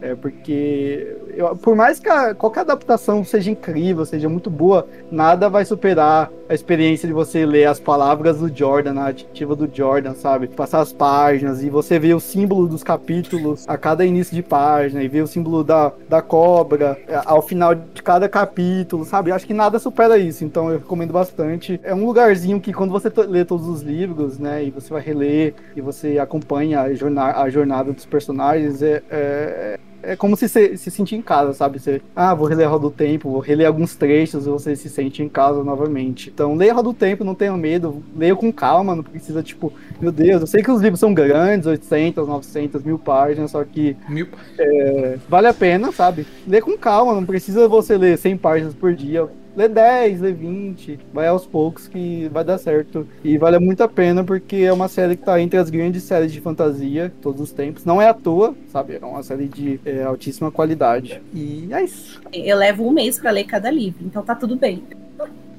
[0.00, 5.48] é porque eu, por mais que a, qualquer adaptação seja incrível, seja muito boa, nada
[5.48, 10.14] vai superar a experiência de você ler as palavras do Jordan, a narrativa do Jordan,
[10.14, 10.48] sabe?
[10.48, 15.02] Passar as páginas e você ver o símbolo dos capítulos a cada início de página
[15.02, 19.30] e ver o símbolo da, da cobra é, ao final de cada capítulo, sabe?
[19.30, 21.78] Acho que nada supera isso, então eu recomendo bastante.
[21.82, 25.54] É um lugarzinho que quando você lê todos os livros, né, e você vai reler
[25.76, 30.74] e você acompanha a jornada, a jornada dos personagens, é, é é como se você
[30.76, 31.78] se sentir em casa, sabe?
[31.78, 34.88] Você, ah, vou reler a Roda do Tempo, vou reler alguns trechos e você se
[34.88, 36.30] sente em casa novamente.
[36.34, 39.70] Então, leia a Roda do Tempo, não tenha medo, leia com calma, não precisa, tipo,
[40.00, 43.96] meu Deus, eu sei que os livros são grandes, 800, 900, mil páginas, só que
[44.08, 44.28] mil...
[44.58, 46.26] É, vale a pena, sabe?
[46.46, 51.00] Lê com calma, não precisa você ler 100 páginas por dia lê 10, lê 20,
[51.12, 53.06] vai aos poucos que vai dar certo.
[53.24, 56.32] E vale muito a pena porque é uma série que tá entre as grandes séries
[56.32, 57.84] de fantasia todos os tempos.
[57.84, 58.98] Não é à toa, sabe?
[59.02, 61.20] É uma série de é, altíssima qualidade.
[61.34, 62.20] E é isso.
[62.32, 64.80] Eu levo um mês para ler cada livro, então tá tudo bem.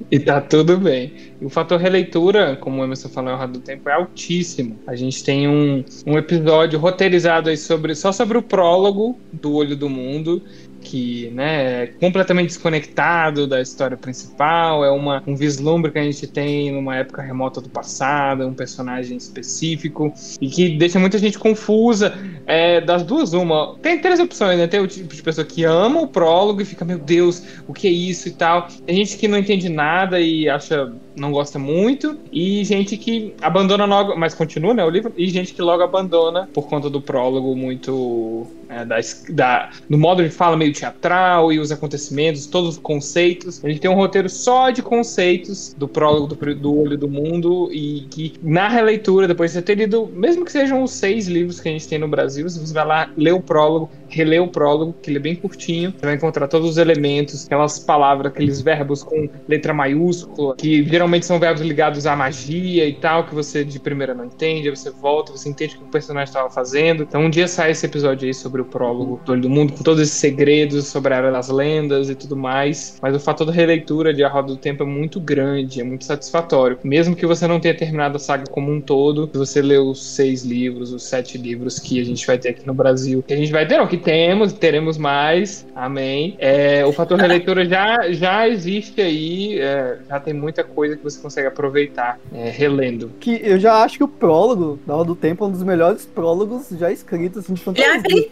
[0.10, 1.12] E tá tudo bem.
[1.42, 4.80] E o fator releitura, como o Emerson falou ao do tempo, é altíssimo.
[4.88, 9.76] A gente tem um, um episódio roteirizado aí sobre, só sobre o prólogo do Olho
[9.76, 10.42] do Mundo
[10.90, 16.26] que né, é completamente desconectado da história principal, é uma, um vislumbre que a gente
[16.26, 22.18] tem numa época remota do passado, um personagem específico, e que deixa muita gente confusa.
[22.48, 23.76] É, das duas, uma.
[23.84, 24.66] Tem três opções, né?
[24.66, 27.88] Tem o tipo de pessoa que ama o prólogo e fica, meu Deus, o que
[27.88, 28.68] é isso e tal.
[28.86, 33.86] Tem gente que não entende nada e acha não gosta muito, e gente que abandona
[33.86, 37.54] logo, mas continua, né, o livro, e gente que logo abandona por conta do prólogo
[37.56, 42.78] muito é, da, da, do modo de fala meio teatral e os acontecimentos, todos os
[42.78, 43.64] conceitos.
[43.64, 47.70] A gente tem um roteiro só de conceitos do prólogo do, do Olho do Mundo
[47.72, 51.60] e que na releitura, depois de você ter lido, mesmo que sejam os seis livros
[51.60, 54.94] que a gente tem no Brasil, você vai lá ler o prólogo, reler o prólogo,
[55.02, 59.04] que ele é bem curtinho, você vai encontrar todos os elementos, aquelas palavras, aqueles verbos
[59.04, 63.80] com letra maiúscula, que geralmente são verbos ligados à magia e tal, que você de
[63.80, 67.04] primeira não entende, aí você volta, você entende o que o personagem estava fazendo.
[67.04, 69.74] Então um dia sai esse episódio aí sobre sobre o prólogo do Olho do Mundo,
[69.74, 72.98] com todos esses segredos sobre a Era das Lendas e tudo mais.
[73.02, 76.06] Mas o fator da releitura de A Roda do Tempo é muito grande, é muito
[76.06, 76.78] satisfatório.
[76.84, 80.04] Mesmo que você não tenha terminado a saga como um todo, se você lê os
[80.16, 83.38] seis livros, os sete livros que a gente vai ter aqui no Brasil, que a
[83.38, 86.36] gente vai ter, não, que temos, teremos mais, amém.
[86.40, 91.20] É, o fator releitura já, já existe aí, é, já tem muita coisa que você
[91.20, 93.12] consegue aproveitar é, relendo.
[93.20, 96.06] Que eu já acho que o prólogo da Roda do Tempo é um dos melhores
[96.06, 98.02] prólogos já escritos assim, de fantasia.
[98.06, 98.32] Ele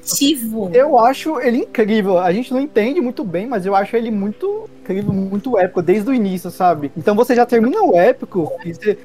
[0.73, 2.17] eu acho ele incrível.
[2.19, 6.09] A gente não entende muito bem, mas eu acho ele muito incrível, muito épico, desde
[6.09, 6.91] o início, sabe?
[6.95, 8.51] Então você já termina o épico,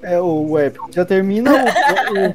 [0.02, 1.50] é o, épico, já termina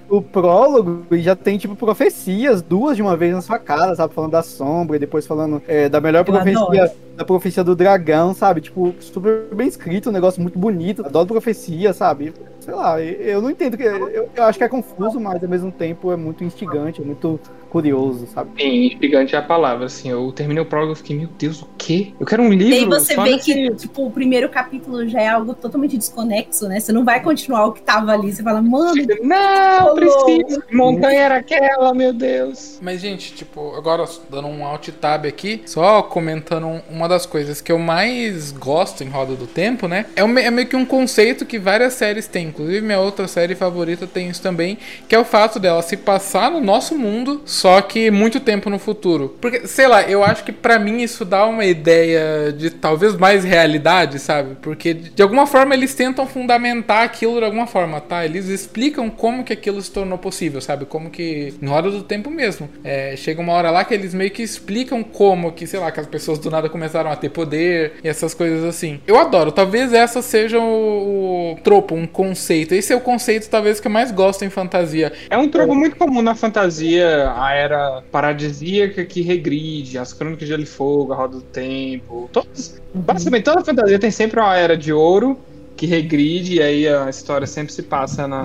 [0.09, 3.57] o, o, o, prólogo e já tem, tipo, profecias, duas de uma vez na sua
[3.57, 4.13] cara, sabe?
[4.13, 8.61] Falando da sombra e depois falando é, da melhor profecia da profecia do dragão, sabe?
[8.61, 11.03] Tipo, super bem escrito, um negócio muito bonito.
[11.05, 12.33] Adoro profecia, sabe?
[12.59, 13.79] Sei lá, eu não entendo.
[13.81, 17.39] Eu, eu acho que é confuso, mas ao mesmo tempo é muito instigante, é muito
[17.69, 18.61] curioso, sabe?
[18.61, 20.09] Sim, instigante é a palavra, assim.
[20.09, 22.13] Eu terminei o prólogo e fiquei, meu Deus, o quê?
[22.19, 22.73] Eu quero um livro.
[22.73, 23.53] E aí você vê nesse...
[23.53, 26.79] que, tipo, o primeiro capítulo já é algo totalmente desconexo, né?
[26.79, 28.31] Você não vai continuar o que tava ali.
[28.31, 29.01] Você fala, mano.
[29.23, 30.61] Não, preciso.
[30.71, 32.79] Montanha era aquela, meu Deus.
[32.81, 37.61] Mas, gente, tipo, agora dando um alt tab aqui, só comentando uma uma das coisas
[37.61, 40.05] que eu mais gosto em Roda do Tempo, né?
[40.15, 42.47] É, é meio que um conceito que várias séries têm.
[42.47, 46.51] Inclusive, minha outra série favorita tem isso também, que é o fato dela se passar
[46.51, 49.37] no nosso mundo, só que muito tempo no futuro.
[49.39, 53.45] Porque, sei lá, eu acho que para mim isso dá uma ideia de talvez mais
[53.45, 54.57] realidade, sabe?
[54.61, 58.25] Porque de alguma forma eles tentam fundamentar aquilo de alguma forma, tá?
[58.25, 60.85] Eles explicam como que aquilo se tornou possível, sabe?
[60.85, 61.53] Como que.
[61.61, 62.69] Em Roda do Tempo mesmo.
[62.83, 65.99] É, chega uma hora lá que eles meio que explicam como que, sei lá, que
[65.99, 68.99] as pessoas do nada começaram começaram a ter poder e essas coisas assim.
[69.05, 69.51] Eu adoro.
[69.51, 72.73] Talvez essa seja o, o tropo, um conceito.
[72.73, 75.13] Esse é o conceito, talvez, que eu mais gosto em fantasia.
[75.29, 80.47] É um tropo muito comum na fantasia, a era paradisíaca que regride, as crônicas de
[80.47, 82.29] Gelo e Fogo, a Roda do Tempo.
[82.31, 82.81] Todos.
[82.93, 85.39] Basicamente, toda fantasia tem sempre uma era de ouro
[85.77, 88.43] que regride e aí a história sempre se passa na,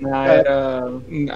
[0.00, 0.38] na é.
[0.38, 0.84] era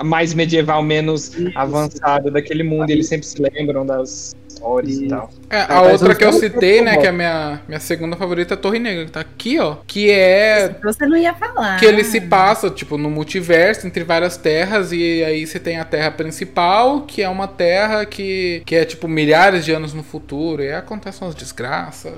[0.03, 1.53] mais medieval, menos Isso.
[1.55, 2.89] avançada daquele mundo.
[2.91, 5.31] E eles sempre se lembram das histórias e, e tal.
[5.49, 8.55] É, a é, outra que eu citei, né, que é a minha, minha segunda favorita
[8.55, 9.77] é Torre Negra, que tá aqui, ó.
[9.87, 10.77] Que é.
[10.83, 11.79] Você não ia falar.
[11.79, 15.85] Que ele se passa, tipo, no multiverso, entre várias terras, e aí você tem a
[15.85, 20.63] terra principal, que é uma terra que, que é, tipo, milhares de anos no futuro,
[20.63, 22.13] e aí acontecem umas desgraças.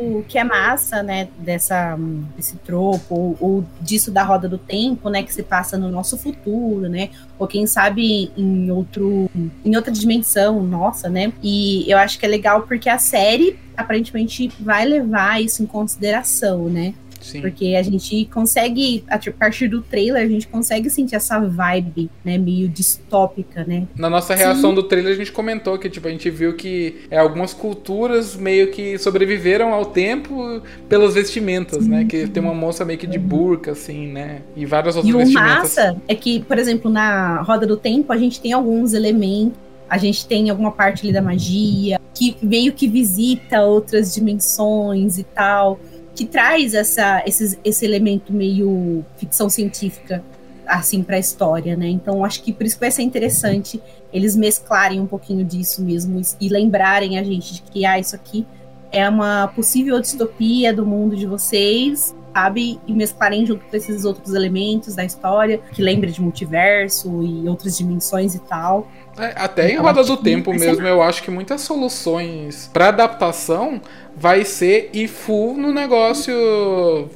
[0.00, 1.96] O que é massa, né, dessa,
[2.36, 6.16] desse tropo, ou, ou disso da roda do tempo, né, que se passa no nosso
[6.16, 9.30] futuro, né, ou quem sabe em outro,
[9.64, 14.50] em outra dimensão nossa, né, e eu acho que é legal porque a série aparentemente
[14.60, 16.94] vai levar isso em consideração, né?
[17.22, 17.40] Sim.
[17.40, 22.38] Porque a gente consegue, a partir do trailer, a gente consegue sentir essa vibe, né,
[22.38, 23.86] meio distópica, né?
[23.96, 24.76] Na nossa reação Sim.
[24.76, 28.70] do trailer, a gente comentou que, tipo, a gente viu que é, algumas culturas meio
[28.70, 31.90] que sobreviveram ao tempo pelas vestimentas, Sim.
[31.90, 32.04] né?
[32.04, 34.42] Que tem uma moça meio que de burca, assim, né?
[34.56, 35.76] E várias outras e vestimentas.
[35.76, 38.92] E o massa é que, por exemplo, na Roda do Tempo, a gente tem alguns
[38.92, 45.18] elementos a gente tem alguma parte ali da magia, que meio que visita outras dimensões
[45.18, 45.78] e tal,
[46.14, 50.22] que traz essa, esse, esse elemento meio ficção científica
[50.66, 51.88] assim para a história, né?
[51.88, 53.80] Então acho que por isso que vai ser interessante
[54.12, 58.46] eles mesclarem um pouquinho disso mesmo e lembrarem a gente de que ah, isso aqui
[58.90, 62.80] é uma possível distopia do mundo de vocês, sabe?
[62.86, 67.76] E mesclarem junto com esses outros elementos da história, que lembra de multiverso e outras
[67.76, 68.88] dimensões e tal.
[69.18, 73.80] É, até em Roda do Tempo mesmo, eu acho que muitas soluções para adaptação
[74.16, 76.34] vai ser e full no negócio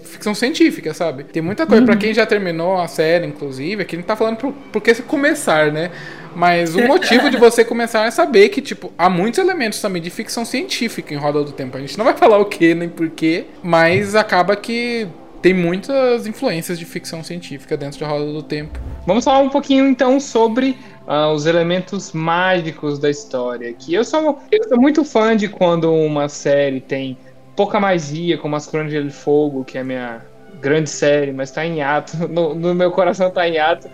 [0.03, 1.25] ficção científica, sabe?
[1.25, 1.87] Tem muita coisa uhum.
[1.87, 5.03] para quem já terminou a série, inclusive, aqui a gente tá falando por, porque se
[5.03, 5.91] começar, né?
[6.37, 10.11] Mas o motivo de você começar é saber que, tipo, há muitos elementos também de
[10.11, 11.79] ficção científica em Roda do Tempo.
[11.79, 15.09] A gente não vai falar o que nem porquê, mas acaba que
[15.41, 18.79] tem muitas influências de ficção científica dentro de Roda do Tempo.
[19.07, 20.77] Vamos falar um pouquinho então sobre
[21.09, 23.73] uh, os elementos mágicos da história.
[23.73, 27.17] Que eu sou, eu sou muito fã de quando uma série tem
[27.57, 30.23] pouca magia, como As Crônicas de Fogo, que é a minha
[30.61, 32.17] grande série, mas tá em ato.
[32.29, 33.89] No, no meu coração tá em ato.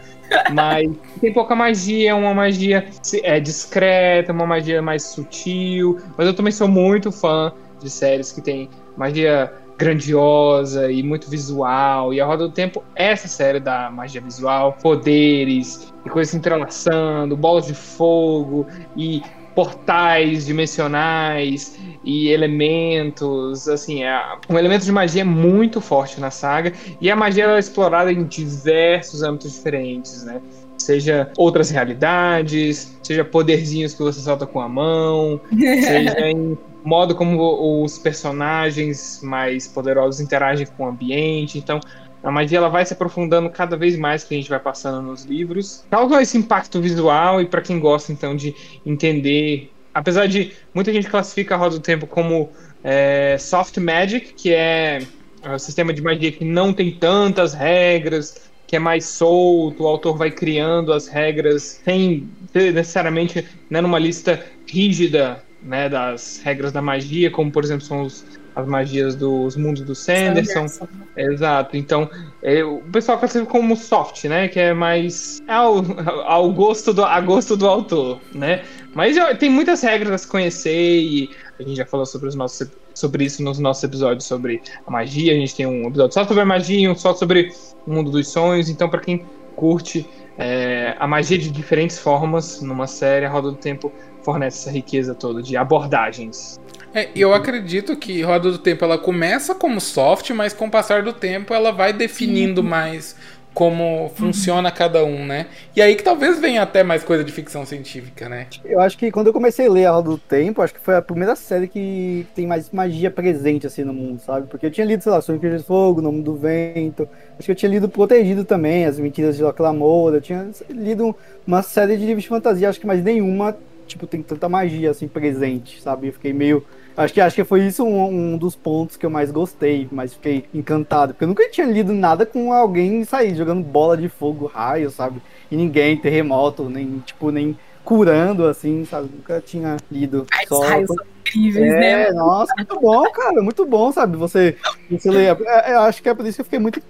[0.52, 2.86] Mas tem pouca magia, uma magia
[3.22, 6.00] é, discreta, uma magia mais sutil.
[6.16, 12.14] Mas eu também sou muito fã de séries que tem magia grandiosa e muito visual.
[12.14, 17.66] E a Roda do Tempo essa série da magia visual, poderes e coisas entrelaçando, bolas
[17.66, 19.22] de fogo e
[19.54, 27.10] portais dimensionais e elementos, assim, é um elemento de magia muito forte na saga e
[27.10, 30.40] a magia é explorada em diversos âmbitos diferentes, né?
[30.78, 37.84] Seja outras realidades, seja poderzinhos que você solta com a mão, seja em modo como
[37.84, 41.58] os personagens mais poderosos interagem com o ambiente.
[41.58, 41.78] Então,
[42.22, 45.24] a magia ela vai se aprofundando cada vez mais que a gente vai passando nos
[45.24, 45.84] livros.
[45.90, 48.54] Causa esse impacto visual e para quem gosta então de
[48.86, 52.50] entender, apesar de muita gente classifica a Roda do Tempo como
[52.84, 55.02] é, soft magic, que é,
[55.42, 59.86] é um sistema de magia que não tem tantas regras, que é mais solto, o
[59.86, 66.80] autor vai criando as regras sem necessariamente né, numa lista rígida né, das regras da
[66.80, 68.24] magia, como por exemplo são os
[68.54, 70.68] as magias dos mundos do Sanderson.
[70.68, 70.88] Sanderson.
[71.16, 71.76] Exato.
[71.76, 72.08] Então,
[72.42, 74.48] é, o pessoal classifica como soft, né?
[74.48, 75.76] Que é mais ao,
[76.24, 78.62] ao gosto do, a gosto do autor, né?
[78.94, 82.68] Mas tem muitas regras a se conhecer e a gente já falou sobre, os nossos,
[82.94, 85.32] sobre isso nos nossos episódios sobre a magia.
[85.32, 87.52] A gente tem um episódio só sobre a magia, um só sobre
[87.86, 88.68] o mundo dos sonhos.
[88.68, 89.24] Então, para quem
[89.56, 90.06] curte
[90.38, 95.14] é, a magia de diferentes formas numa série, a Roda do Tempo fornece essa riqueza
[95.14, 96.58] toda de abordagens.
[96.94, 101.02] É, eu acredito que Roda do Tempo ela começa como soft, mas com o passar
[101.02, 102.68] do tempo ela vai definindo Sim.
[102.68, 103.16] mais
[103.54, 104.74] como funciona uhum.
[104.74, 105.46] cada um, né?
[105.76, 108.46] E aí que talvez venha até mais coisa de ficção científica, né?
[108.64, 110.96] Eu acho que quando eu comecei a ler a Roda do Tempo, acho que foi
[110.96, 114.46] a primeira série que tem mais magia presente assim no mundo, sabe?
[114.46, 117.56] Porque eu tinha lido, sei lá, Sonho de Fogo, Nome do Vento, acho que eu
[117.56, 121.14] tinha lido Protegido também, As Mentiras de Locke eu tinha lido
[121.46, 125.06] uma série de livros de fantasia, acho que mais nenhuma, tipo, tem tanta magia assim
[125.06, 126.08] presente, sabe?
[126.08, 126.64] Eu fiquei meio
[126.96, 130.14] Acho que, acho que foi isso um, um, dos pontos que eu mais gostei, mas
[130.14, 131.14] fiquei encantado.
[131.14, 135.22] Porque eu nunca tinha lido nada com alguém sair jogando bola de fogo, raio, sabe?
[135.50, 139.08] E ninguém, terremoto, nem, tipo, nem curando, assim, sabe?
[139.14, 140.26] Nunca tinha lido.
[140.32, 140.60] Ai, só...
[140.60, 142.10] raios são incríveis, é, né?
[142.12, 143.42] Nossa, muito bom, cara.
[143.42, 144.16] Muito bom, sabe?
[144.16, 144.56] Você,
[144.90, 145.26] você lê.
[145.26, 146.80] É, eu acho que é por isso que eu fiquei muito,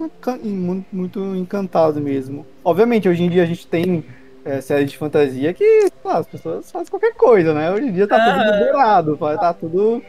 [0.43, 2.45] muito, muito encantado mesmo.
[2.63, 4.03] Obviamente, hoje em dia a gente tem
[4.45, 7.71] é, série de fantasia que ah, as pessoas fazem qualquer coisa, né?
[7.71, 8.33] Hoje em dia tá ah.
[8.33, 10.03] tudo liberado, tá tudo.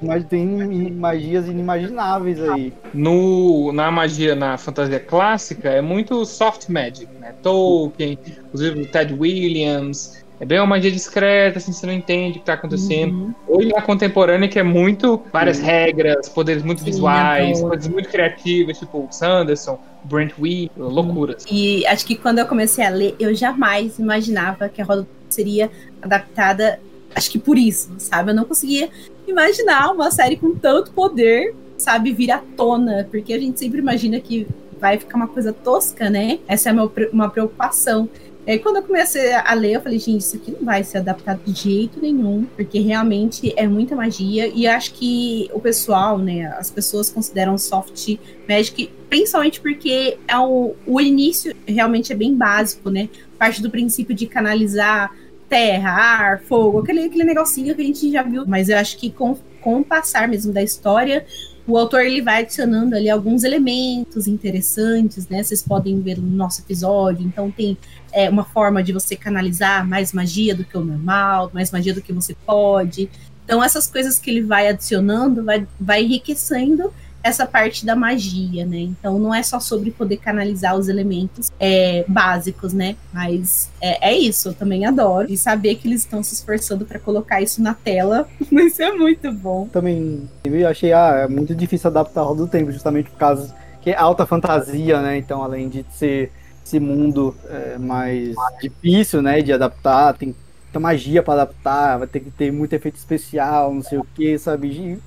[0.00, 0.46] Mas tem
[0.92, 2.72] magias inimagináveis aí.
[2.94, 7.34] No, na magia, na fantasia clássica, é muito soft magic, né?
[7.42, 8.16] Tolkien,
[8.52, 12.34] os livros do Ted Williams, é bem uma magia discreta, assim, você não entende o
[12.34, 13.12] que está acontecendo.
[13.12, 13.34] Uhum.
[13.48, 15.64] Hoje na contemporânea que é muito várias uhum.
[15.64, 21.44] regras, poderes muito Sim, visuais, coisas muito criativas, tipo Sanderson, Brent Wee, loucuras.
[21.50, 25.70] E acho que quando eu comecei a ler, eu jamais imaginava que a Roda seria
[26.00, 26.78] adaptada,
[27.14, 28.30] acho que por isso, sabe?
[28.30, 28.88] Eu não conseguia
[29.26, 34.20] imaginar uma série com tanto poder, sabe, vir à tona, porque a gente sempre imagina
[34.20, 34.46] que
[34.80, 36.38] vai ficar uma coisa tosca, né?
[36.46, 36.72] Essa é
[37.12, 38.08] uma preocupação.
[38.56, 41.52] Quando eu comecei a ler, eu falei, gente, isso aqui não vai ser adaptado de
[41.52, 44.48] jeito nenhum, porque realmente é muita magia.
[44.48, 48.16] E acho que o pessoal, né, as pessoas consideram soft
[48.48, 53.10] magic, principalmente porque é o, o início realmente é bem básico, né?
[53.38, 55.14] Parte do princípio de canalizar
[55.46, 58.44] terra, ar, fogo, aquele, aquele negocinho que a gente já viu.
[58.46, 61.26] Mas eu acho que com, com o passar mesmo da história,
[61.68, 65.42] o autor ele vai adicionando ali alguns elementos interessantes, né?
[65.42, 67.26] Vocês podem ver no nosso episódio.
[67.26, 67.76] Então tem
[68.10, 72.00] é, uma forma de você canalizar mais magia do que o normal, mais magia do
[72.00, 73.10] que você pode.
[73.44, 76.90] Então essas coisas que ele vai adicionando vai, vai enriquecendo
[77.22, 78.78] essa parte da magia, né?
[78.78, 82.96] Então não é só sobre poder canalizar os elementos é, básicos, né?
[83.12, 85.30] Mas é, é, isso, eu também adoro.
[85.30, 89.32] E saber que eles estão se esforçando para colocar isso na tela, isso é muito
[89.32, 89.68] bom.
[89.68, 93.54] Também eu achei ah, é muito difícil adaptar a Roda do Tempo, justamente por causa
[93.80, 95.18] que é alta fantasia, né?
[95.18, 96.32] Então, além de ser
[96.64, 102.20] esse mundo é, mais difícil, né, de adaptar, tem muita magia para adaptar, vai ter
[102.20, 104.98] que ter muito efeito especial, não sei o que, sabe?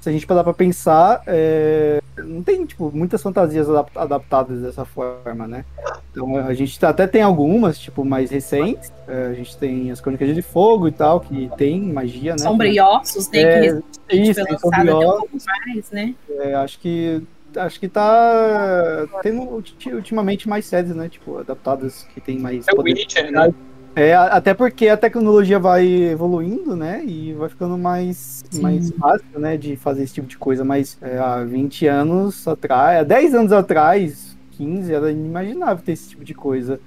[0.00, 5.46] Se a gente parar pra pensar, é, não tem, tipo, muitas fantasias adaptadas dessa forma,
[5.46, 5.64] né?
[6.10, 8.92] Então a gente até tem algumas, tipo, mais recentes.
[9.06, 12.38] É, a gente tem as Crônicas de Fogo e tal, que tem magia, né?
[12.38, 13.40] Sombra e Ossos, né?
[13.40, 16.14] É, que isso, Sombra e lançada até um mais, né?
[16.38, 17.22] É, acho que
[17.56, 21.08] acho que tá tendo ulti- ultimamente mais séries, né?
[21.08, 22.80] Tipo, adaptadas que tem mais É o.
[22.80, 23.52] Witcher, né?
[23.94, 27.04] É, até porque a tecnologia vai evoluindo, né?
[27.04, 28.62] E vai ficando mais, Sim.
[28.62, 29.56] mais fácil, né?
[29.56, 30.64] De fazer esse tipo de coisa.
[30.64, 36.10] Mas é, há 20 anos atrás, há 10 anos atrás, 15, era inimaginável ter esse
[36.10, 36.80] tipo de coisa.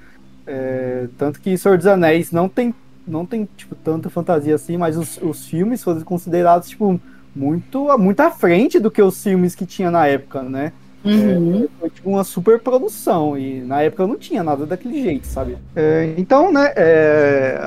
[0.47, 2.73] É, tanto que Senhor dos Anéis não tem,
[3.07, 6.99] não tem tipo, tanta fantasia assim, mas os, os filmes foram considerados, tipo,
[7.35, 10.71] muito, muito à frente do que os filmes que tinha na época, né?
[11.03, 11.67] Uhum.
[11.79, 15.57] Foi tipo uma super produção e na época não tinha nada daquele jeito, sabe?
[15.75, 17.57] É, então, né, é,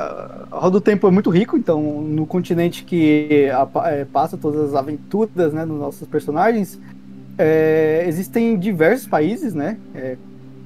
[0.50, 4.60] a Roda do Tempo é muito rico, então no continente que a- é, passa todas
[4.70, 6.80] as aventuras, né, dos nossos personagens,
[7.38, 10.16] é, existem diversos países, né, é,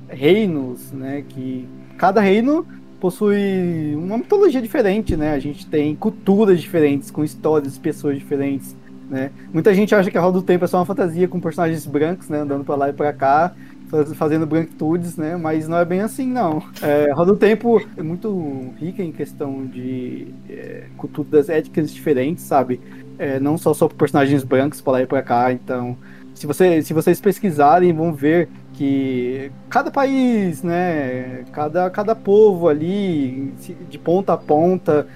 [0.08, 2.66] reinos, né, que cada reino
[3.00, 5.32] possui uma mitologia diferente, né?
[5.32, 8.76] A gente tem culturas diferentes, com histórias de pessoas diferentes,
[9.11, 9.30] né?
[9.52, 12.28] Muita gente acha que a Roda do Tempo é só uma fantasia com personagens brancos,
[12.28, 12.38] né?
[12.40, 13.52] Andando pra lá e pra cá,
[13.88, 15.36] faz- fazendo branquitudes, né?
[15.36, 16.62] Mas não é bem assim, não.
[16.80, 22.44] É, a Roda do Tempo é muito rica em questão de é, culturas étnicas diferentes,
[22.44, 22.80] sabe?
[23.18, 25.96] É, não só sobre personagens brancos pra lá e pra cá, então...
[26.32, 33.52] Se, você, se vocês pesquisarem, vão ver que cada país, né, cada, cada povo ali,
[33.90, 35.06] de ponta a ponta,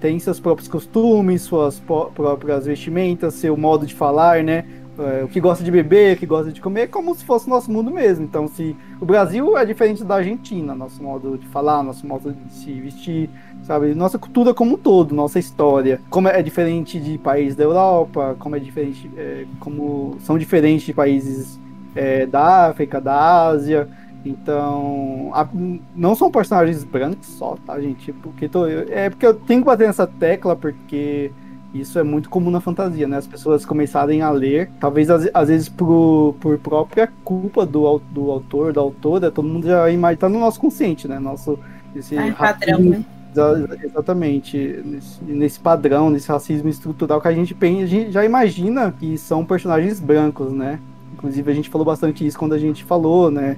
[0.00, 1.80] tem seus próprios costumes, suas
[2.14, 4.64] próprias vestimentas, seu modo de falar, né,
[4.98, 7.70] é, o que gosta de beber, o que gosta de comer, como se fosse nosso
[7.70, 8.24] mundo mesmo.
[8.24, 12.52] Então, se o Brasil é diferente da Argentina, nosso modo de falar, nosso modo de
[12.52, 13.30] se vestir,
[13.62, 18.36] sabe, nossa cultura como um todo, nossa história, como é diferente de países da Europa,
[18.38, 21.58] como é diferente, é, como são diferentes de países
[21.94, 23.88] é, da África, da Ásia.
[24.24, 25.48] Então, a-
[25.94, 28.12] não são personagens brancos só, tá, gente?
[28.12, 31.34] Porque tô- é porque eu tenho que bater nessa tecla, porque
[31.72, 33.16] isso é muito comum na fantasia, né?
[33.16, 38.30] As pessoas começarem a ler, talvez às, às vezes por, por própria culpa do, do
[38.30, 41.18] autor, da autora, todo mundo já imagina, tá no nosso consciente, né?
[41.18, 41.58] Nosso,
[41.94, 43.04] esse Ah, padrão, né?
[43.32, 48.24] Exa- Exatamente, nesse, nesse padrão, nesse racismo estrutural que a gente pensa, a gente já
[48.24, 50.82] imagina que são personagens brancos, né?
[51.12, 53.56] Inclusive a gente falou bastante isso quando a gente falou, né?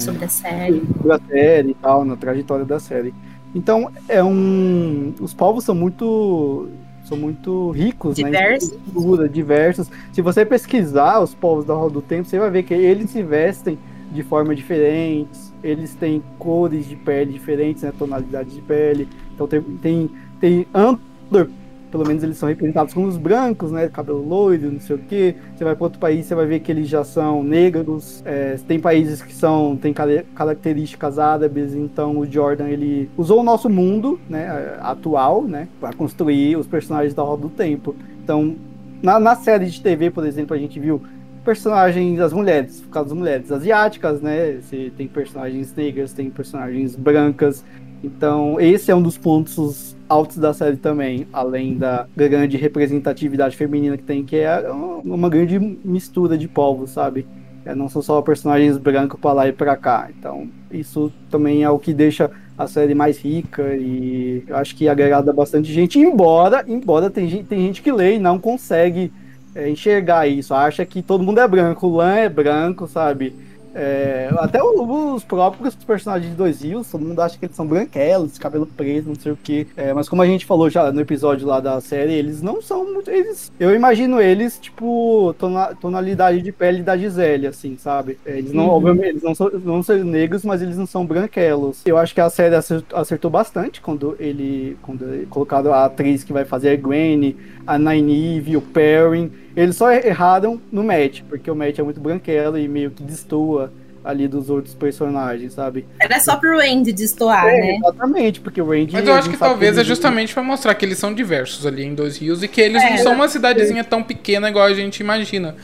[0.00, 0.82] Sobre a série.
[1.04, 3.14] da série e tal, na trajetória da série.
[3.54, 5.12] Então, é um.
[5.20, 6.68] Os povos são muito.
[7.04, 8.70] São muito ricos, Diversos.
[8.72, 8.78] né?
[8.92, 9.90] cultura, diversos.
[10.12, 13.22] Se você pesquisar os povos da Roda do Tempo, você vai ver que eles se
[13.22, 13.78] vestem
[14.12, 17.92] de forma diferentes, eles têm cores de pele diferentes, né?
[17.98, 19.08] Tonalidades de pele.
[19.34, 20.10] Então tem, tem,
[20.40, 21.48] tem Andor,
[21.90, 23.88] pelo menos eles são representados como os brancos, né?
[23.88, 25.34] Cabelo loiro, não sei o quê.
[25.54, 28.22] Você vai para outro país, você vai ver que eles já são negros.
[28.24, 31.74] É, tem países que são tem características árabes.
[31.74, 34.76] Então o Jordan ele usou o nosso mundo, né?
[34.80, 35.68] Atual, né?
[35.80, 37.94] Para construir os personagens da Roda do Tempo.
[38.22, 38.56] Então
[39.02, 41.02] na, na série de TV, por exemplo, a gente viu
[41.44, 44.58] personagens, as mulheres, por causa das mulheres asiáticas, né?
[44.60, 47.64] Você tem personagens negras, tem personagens brancas.
[48.02, 53.96] Então, esse é um dos pontos altos da série também, além da grande representatividade feminina
[53.96, 54.68] que tem, que é
[55.04, 57.24] uma grande mistura de povos, sabe?
[57.64, 60.08] É, não são só personagens brancos para lá e para cá.
[60.18, 64.88] Então, isso também é o que deixa a série mais rica e eu acho que
[64.88, 69.12] agrada bastante gente, embora, embora tem gente, tem gente que lê e não consegue
[69.54, 73.34] é, enxergar isso, acha que todo mundo é branco, o Lan é branco, sabe?
[73.74, 78.38] É, até os próprios personagens de Dois Rios, todo mundo acha que eles são branquelos,
[78.38, 79.66] cabelo preto, não sei o que.
[79.94, 83.10] mas como a gente falou já no episódio lá da série, eles não são muito.
[83.10, 88.18] Eles, eu imagino eles, tipo, tona- tonalidade de pele da Gisele, assim, sabe?
[88.26, 88.70] É, Eles não, Uhum.
[88.70, 91.82] obviamente, eles não são, não são negros, mas eles não são branquelos.
[91.86, 94.76] Eu acho que a série acertou, acertou bastante quando ele.
[94.82, 99.30] Quando ele colocaram a atriz que vai fazer a Gwen, a Nynaeve, o Perrin.
[99.56, 103.72] Eles só erraram no Matt, porque o Matt é muito branquelo e meio que destoa
[104.02, 105.84] ali dos outros personagens, sabe?
[105.98, 107.76] Era só pro Andy destoar, É, né?
[107.76, 108.94] exatamente, porque o Randy.
[108.94, 111.94] Mas eu acho que talvez é justamente pra mostrar que eles são diversos ali em
[111.94, 112.88] Dois Rios e que eles É.
[112.90, 115.54] não são uma cidadezinha tão pequena igual a gente imagina.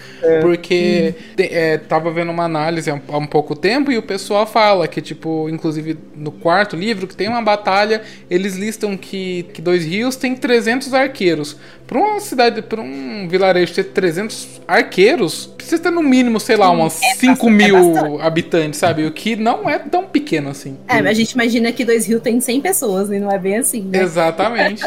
[0.43, 4.03] Porque te- é, tava vendo uma análise há um, há um pouco tempo e o
[4.03, 9.45] pessoal fala que, tipo, inclusive no quarto livro, que tem uma batalha, eles listam que,
[9.55, 11.57] que Dois Rios tem 300 arqueiros.
[11.87, 16.69] Pra uma cidade, pra um vilarejo ter 300 arqueiros, precisa ter no mínimo, sei lá,
[16.71, 18.23] umas É 5 bastante, é mil bastante.
[18.23, 19.07] habitantes, sabe?
[19.07, 20.77] O que não é tão pequeno assim.
[20.89, 23.59] É, mas a gente imagina que Dois Rios tem 100 pessoas e não é bem
[23.59, 24.03] assim, né?
[24.03, 24.83] Exatamente.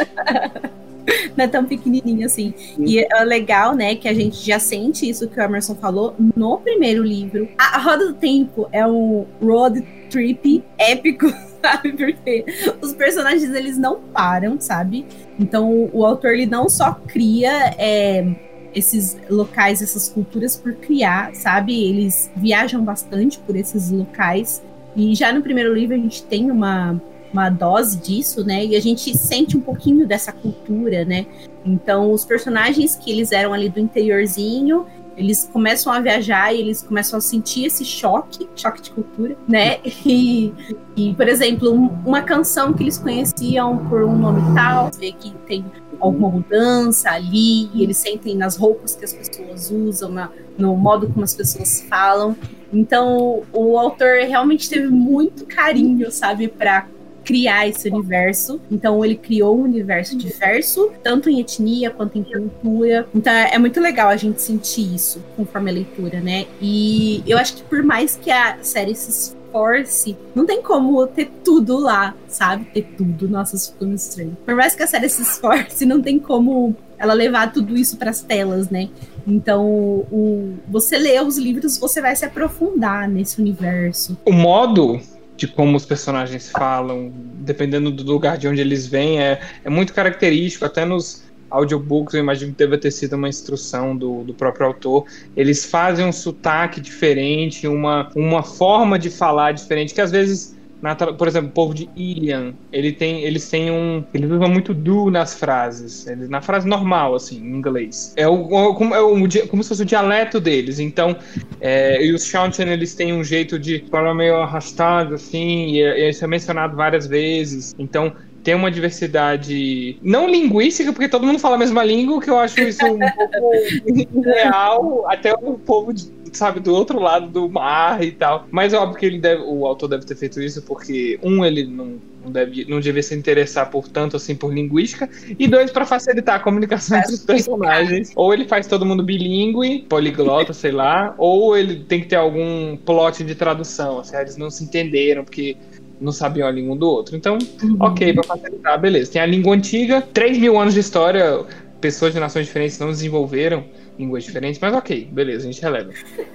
[1.37, 2.53] não é tão pequenininho assim.
[2.77, 6.57] E é legal, né, que a gente já sente isso que o Emerson falou no
[6.57, 7.47] primeiro livro.
[7.57, 11.31] A Roda do Tempo é um road trip épico,
[11.63, 11.93] sabe?
[11.93, 12.45] Porque
[12.81, 15.05] os personagens eles não param, sabe?
[15.39, 18.25] Então o autor ele não só cria é,
[18.73, 21.83] esses locais, essas culturas por criar, sabe?
[21.83, 24.61] Eles viajam bastante por esses locais.
[24.95, 26.99] E já no primeiro livro a gente tem uma
[27.31, 28.65] uma dose disso, né?
[28.65, 31.27] E a gente sente um pouquinho dessa cultura, né?
[31.63, 34.85] Então, os personagens que eles eram ali do interiorzinho,
[35.19, 39.79] eles começam a viajar e eles começam a sentir esse choque, choque de cultura, né?
[40.05, 40.53] E,
[40.95, 41.71] e por exemplo,
[42.05, 45.65] uma canção que eles conheciam por um nome tal, vê que tem
[45.99, 51.09] alguma mudança ali, e eles sentem nas roupas que as pessoas usam, na, no modo
[51.09, 52.35] como as pessoas falam.
[52.71, 56.87] Então, o autor realmente teve muito carinho, sabe, para
[57.29, 58.59] criar esse universo.
[58.71, 63.07] Então ele criou um universo diverso, tanto em etnia quanto em cultura.
[63.13, 66.47] Então é muito legal a gente sentir isso conforme a leitura, né?
[66.59, 71.29] E eu acho que por mais que a série se esforce, não tem como ter
[71.43, 72.65] tudo lá, sabe?
[72.73, 73.29] Ter tudo.
[73.29, 74.35] Nossa, isso ficou muito estranho.
[74.43, 78.09] Por mais que a série se esforce, não tem como ela levar tudo isso para
[78.09, 78.89] as telas, né?
[79.27, 79.63] Então,
[80.11, 84.17] o, você lê os livros, você vai se aprofundar nesse universo.
[84.25, 84.99] O modo
[85.39, 89.93] de como os personagens falam, dependendo do lugar de onde eles vêm, é, é muito
[89.93, 94.67] característico, até nos audiobooks, eu imagino que deve ter sido uma instrução do, do próprio
[94.67, 95.05] autor.
[95.35, 100.95] Eles fazem um sotaque diferente, uma, uma forma de falar diferente, que às vezes na,
[100.95, 104.03] por exemplo, o povo de Ilian, ele tem, eles têm um.
[104.13, 106.07] Eles usam muito do nas frases.
[106.07, 108.13] Eles, na frase normal, assim, em inglês.
[108.15, 109.13] É, o, como, é o,
[109.49, 110.79] como se fosse o dialeto deles.
[110.79, 111.17] Então,
[111.59, 116.09] é, e os Shauntan, eles têm um jeito de falar meio arrastado, assim, e, e
[116.09, 117.75] isso é mencionado várias vezes.
[117.77, 118.13] Então,
[118.43, 122.59] tem uma diversidade não linguística, porque todo mundo fala a mesma língua, que eu acho
[122.61, 128.11] isso um pouco real, até o povo de sabe, do outro lado do mar e
[128.11, 128.47] tal.
[128.51, 131.65] Mas é óbvio que ele deve, o autor deve ter feito isso porque, um, ele
[131.65, 135.85] não, não, deve, não devia se interessar por tanto assim por linguística, e dois, para
[135.85, 138.11] facilitar a comunicação entre os personagens.
[138.15, 142.77] Ou ele faz todo mundo bilíngue, poliglota, sei lá, ou ele tem que ter algum
[142.77, 145.55] plot de tradução, assim, eles não se entenderam, porque
[145.99, 147.15] não sabiam a língua um do outro.
[147.15, 147.77] Então, uhum.
[147.79, 149.11] ok, pra facilitar, beleza.
[149.11, 151.43] Tem a língua antiga, 3 mil anos de história,
[151.81, 153.63] pessoas de nações diferentes não desenvolveram
[153.99, 155.91] línguas diferentes, mas ok, beleza, a gente releva.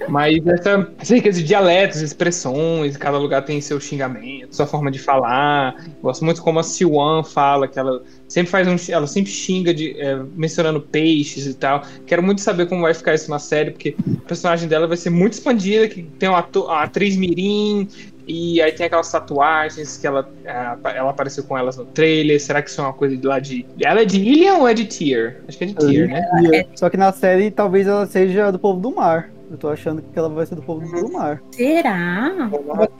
[0.07, 4.99] Mas essa, essa riqueza de dialetos, expressões, cada lugar tem seu xingamento, sua forma de
[4.99, 5.75] falar.
[6.01, 8.93] Gosto muito como a Siwan fala, que ela sempre faz um.
[8.93, 11.81] Ela sempre xinga de, é, mencionando peixes e tal.
[12.05, 15.09] Quero muito saber como vai ficar isso na série, porque o personagem dela vai ser
[15.09, 17.87] muito expandida, que tem uma, uma atriz Mirim,
[18.27, 22.41] e aí tem aquelas tatuagens que ela, ela apareceu com elas no trailer.
[22.41, 23.65] Será que isso é uma coisa de lá de.
[23.79, 25.41] Ela é de Ilian ou é de Tyr?
[25.47, 26.21] Acho que é de Tyr, né?
[26.53, 26.65] É.
[26.75, 29.29] Só que na série talvez ela seja do povo do mar.
[29.49, 31.41] Eu tô achando que ela vai ser do povo do mar.
[31.51, 32.49] Será?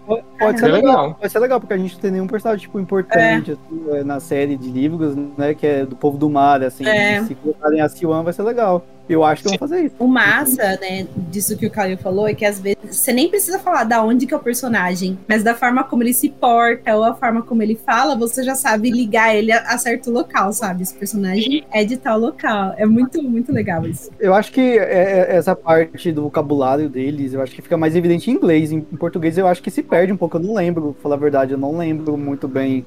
[0.05, 0.91] Pode, pode ser legal.
[0.91, 1.15] legal.
[1.15, 3.53] Pode ser legal, porque a gente não tem nenhum personagem tipo, importante é.
[3.53, 5.55] assim, na série de livros, né?
[5.55, 6.86] Que é do povo do mar, assim.
[6.86, 7.23] É.
[7.23, 8.86] Se colocarem a Siwan vai ser legal.
[9.08, 9.95] Eu acho que vão fazer isso.
[9.99, 13.60] O massa, né, disso que o Caio falou, é que às vezes você nem precisa
[13.60, 17.03] falar da onde que é o personagem, mas da forma como ele se porta ou
[17.03, 20.84] a forma como ele fala, você já sabe ligar ele a, a certo local, sabe?
[20.84, 22.74] Esse personagem é de tal local.
[22.78, 24.10] É muito, muito legal isso.
[24.20, 27.95] Eu acho que é, é, essa parte do vocabulário deles, eu acho que fica mais
[27.95, 28.72] evidente em inglês.
[28.72, 30.38] Em, em português eu acho que se perde um pouco.
[30.38, 32.86] Eu não lembro, falar a verdade, eu não lembro muito bem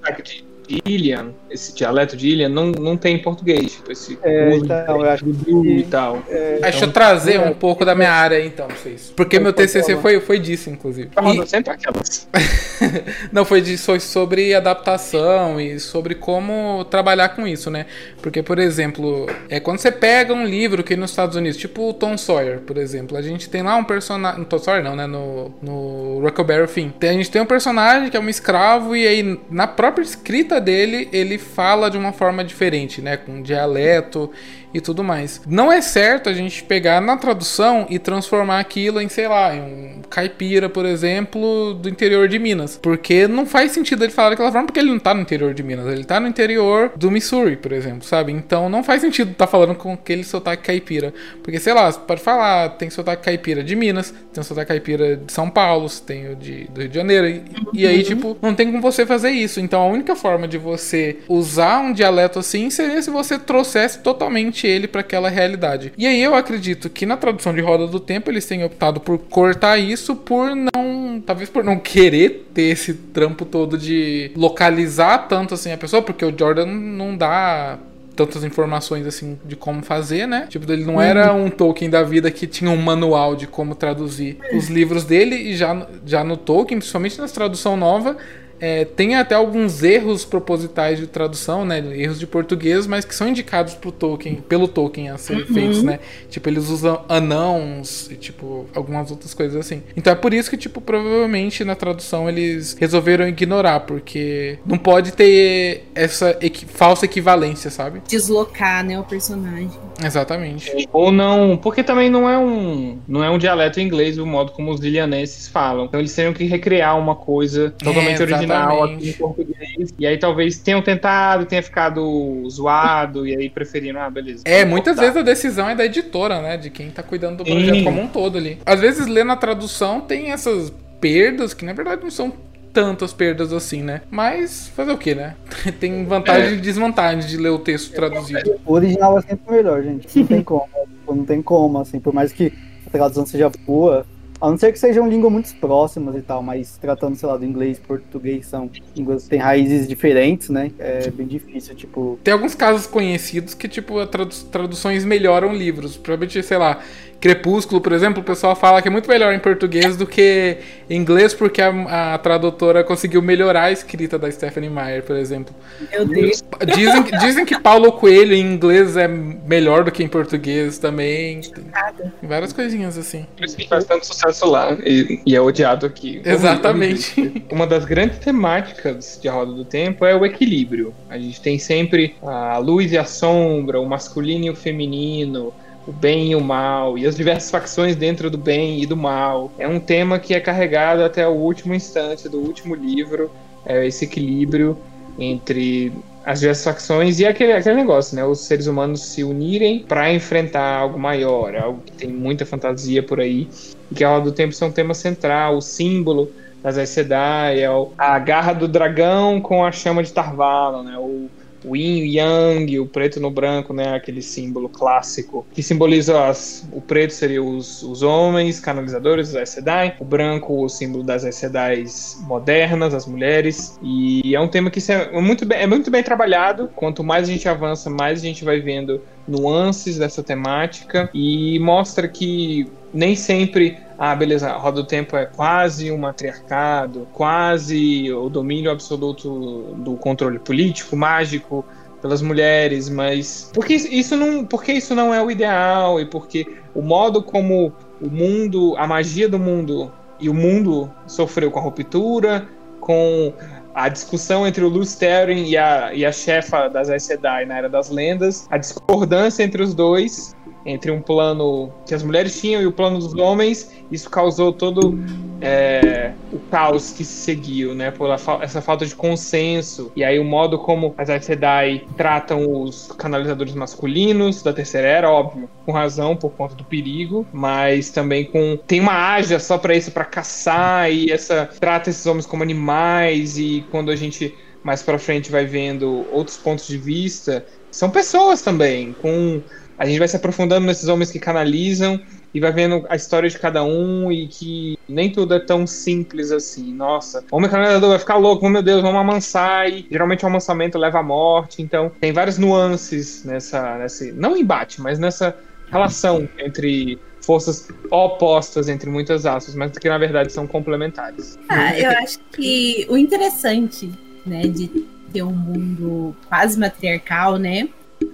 [0.69, 3.73] de Ilian, esse dialeto de Ilian, não, não tem em português.
[3.73, 5.51] Tipo, esse é, então, eu acho que...
[5.51, 6.23] e tal.
[6.29, 9.13] É, então, Deixa eu trazer é, um pouco da minha área então, vocês.
[9.17, 11.09] Porque meu TCC foi, foi disso, inclusive.
[11.17, 11.47] E...
[11.47, 12.29] sempre aquelas.
[13.33, 17.87] não, foi, de, foi sobre adaptação e sobre como trabalhar com isso, né?
[18.21, 21.95] Porque, por exemplo, é quando você pega um livro que nos Estados Unidos, tipo o
[21.95, 24.41] Tom Sawyer, por exemplo, a gente tem lá um personagem.
[24.41, 25.07] No Tom Sawyer não, né?
[25.07, 26.91] No, no Huckleberry Finn.
[27.01, 31.09] A gente tem um personagem que é um escravo e aí na própria escrita dele,
[31.13, 33.17] ele fala de uma forma diferente, né?
[33.17, 34.31] Com dialeto
[34.73, 35.41] e tudo mais.
[35.47, 39.61] Não é certo a gente pegar na tradução e transformar aquilo em, sei lá, em
[39.61, 42.79] um caipira, por exemplo, do interior de Minas.
[42.81, 45.63] Porque não faz sentido ele falar daquela forma, porque ele não tá no interior de
[45.63, 48.33] Minas, ele tá no interior do Missouri, por exemplo, sabe?
[48.33, 51.13] Então não faz sentido estar tá falando com aquele sotaque caipira.
[51.43, 55.33] Porque, sei lá, você pode falar, tem sotaque caipira de Minas, tem sotaque caipira de
[55.33, 57.27] São Paulo, tem o de, do Rio de Janeiro.
[57.27, 57.43] E,
[57.73, 58.03] e aí, uhum.
[58.03, 59.61] tipo, não tem como você fazer isso.
[59.61, 64.58] Então a única forma de você usar um dialeto assim seria se você trouxesse totalmente
[64.67, 65.93] ele para aquela realidade.
[65.97, 69.19] E aí eu acredito que na tradução de Roda do Tempo eles têm optado por
[69.19, 75.55] cortar isso por não, talvez por não querer ter esse trampo todo de localizar tanto
[75.55, 77.79] assim a pessoa, porque o Jordan não dá
[78.19, 80.47] tantas informações assim de como fazer, né?
[80.49, 84.39] Tipo, ele não era um Tolkien da vida que tinha um manual de como traduzir
[84.53, 88.17] os livros dele e já, já no Tolkien, principalmente na tradução nova,
[88.61, 91.79] é, tem até alguns erros propositais de tradução, né?
[91.97, 95.55] Erros de português, mas que são indicados pro Tolkien, pelo Tolkien a serem uhum.
[95.55, 96.01] feitos, né?
[96.29, 99.83] Tipo, eles usam anãos e, tipo, algumas outras coisas assim.
[99.97, 105.13] Então é por isso que, tipo, provavelmente na tradução eles resolveram ignorar, porque não pode
[105.13, 108.03] ter essa equi falsa equivalência, sabe?
[108.09, 109.71] Deslocar, né, o personagem.
[110.03, 110.89] Exatamente.
[110.93, 114.71] Ou não, porque também não é um não é um dialeto inglês o modo como
[114.71, 115.85] os lilianenses falam.
[115.85, 119.95] Então eles teriam que recriar uma coisa totalmente é, original original aqui em português.
[119.99, 124.43] E aí talvez tenham tentado, tenha ficado zoado, e aí preferiram, ah, beleza.
[124.45, 126.57] É, muitas vezes a decisão é da editora, né?
[126.57, 127.85] De quem tá cuidando do projeto Sim.
[127.85, 128.59] como um todo ali.
[128.65, 132.33] Às vezes, lendo a tradução, tem essas perdas que na verdade não são
[132.73, 134.03] tantas perdas assim, né?
[134.11, 135.35] Mas fazer o que, né?
[135.81, 136.53] Tem vantagem é.
[136.55, 138.55] e desvantagem de ler o texto traduzido.
[138.65, 140.19] O original é sempre melhor, gente.
[140.19, 140.69] Não tem como.
[141.09, 142.53] não tem como, assim, por mais que
[142.87, 144.07] a tradução seja boa,
[144.41, 147.45] a não ser que sejam línguas muito próximas e tal, mas tratando, sei lá, do
[147.45, 150.71] inglês e português, são línguas que têm raízes diferentes, né?
[150.79, 152.19] É bem difícil, tipo.
[152.23, 155.97] Tem alguns casos conhecidos que, tipo, tradu traduções melhoram livros.
[155.97, 156.81] Provavelmente, sei lá,
[157.21, 160.59] Crepúsculo, por exemplo, o pessoal fala que é muito melhor em português do que
[160.89, 165.53] em inglês, porque a, a tradutora conseguiu melhorar a escrita da Stephanie Meyer, por exemplo.
[165.91, 166.45] Meu Deus.
[166.77, 171.41] Dizem, dizem que Paulo Coelho em inglês é melhor do que em português também.
[171.41, 173.27] Tem várias coisinhas assim.
[173.37, 176.23] Por isso que faz tanto sucesso lá e, e é odiado aqui.
[176.25, 177.45] Exatamente.
[177.51, 180.95] Uma das grandes temáticas de A Roda do Tempo é o equilíbrio.
[181.11, 185.53] A gente tem sempre a luz e a sombra, o masculino e o feminino
[185.89, 189.51] o bem e o mal, e as diversas facções dentro do bem e do mal.
[189.59, 193.31] É um tema que é carregado até o último instante do último livro,
[193.65, 194.77] é esse equilíbrio
[195.19, 195.91] entre
[196.27, 198.23] as diversas facções e aquele, aquele negócio, né?
[198.23, 203.19] Os seres humanos se unirem para enfrentar algo maior, algo que tem muita fantasia por
[203.19, 203.49] aí,
[203.91, 206.31] e que a Roda do Tempo é um tema central, o símbolo
[206.63, 210.99] das Aes Sedai, é a garra do dragão com a chama de Tarvalon, né?
[210.99, 211.31] O,
[211.65, 216.69] o yin e yang, o preto no branco, né, aquele símbolo clássico que simboliza as,
[216.73, 221.25] o preto seria os, os homens canalizadores, os Aes Sedai, o branco o símbolo das
[221.25, 226.03] Aes modernas, as mulheres, e é um tema que é muito bem, é muito bem
[226.03, 231.11] trabalhado, quanto mais a gente avança, mais a gente vai vendo nuances dessa temática.
[231.13, 237.09] E mostra que nem sempre ah, beleza, a roda do tempo é quase um matriarcado,
[237.13, 241.65] quase o domínio absoluto do controle político, mágico
[242.01, 246.81] pelas mulheres, mas porque isso não, porque isso não é o ideal e porque o
[246.81, 249.91] modo como o mundo, a magia do mundo
[250.21, 252.47] e o mundo sofreu com a ruptura,
[252.81, 253.33] com
[253.75, 257.69] a discussão entre o Lusterin e a, e a chefa das Aes Sedai na Era
[257.69, 260.37] das Lendas, a discordância entre os dois
[260.69, 264.99] entre um plano que as mulheres tinham e o plano dos homens, isso causou todo
[265.41, 267.91] é, o caos que se seguiu, né?
[267.91, 269.91] Por essa falta de consenso.
[269.97, 275.11] E aí o modo como as Aes Sedai tratam os canalizadores masculinos da Terceira Era,
[275.11, 278.59] óbvio, com razão, por conta do perigo, mas também com...
[278.67, 283.39] Tem uma ágia só para isso, para caçar, e essa trata esses homens como animais,
[283.39, 288.43] e quando a gente mais para frente vai vendo outros pontos de vista, são pessoas
[288.43, 289.41] também, com
[289.79, 292.01] a gente vai se aprofundando nesses homens que canalizam
[292.35, 296.33] e vai vendo a história de cada um e que nem tudo é tão simples
[296.33, 296.75] assim.
[296.75, 300.77] Nossa, o homem canalizador vai ficar louco, meu Deus, vamos amansar e geralmente o amansamento
[300.77, 301.63] leva à morte.
[301.63, 305.37] Então tem várias nuances nessa, nesse, não embate, mas nessa
[305.71, 311.39] relação entre forças opostas entre muitas aspas, mas que na verdade são complementares.
[311.49, 313.93] Ah, eu acho que o interessante,
[314.25, 314.69] né, de
[315.13, 317.69] ter um mundo quase matriarcal, né,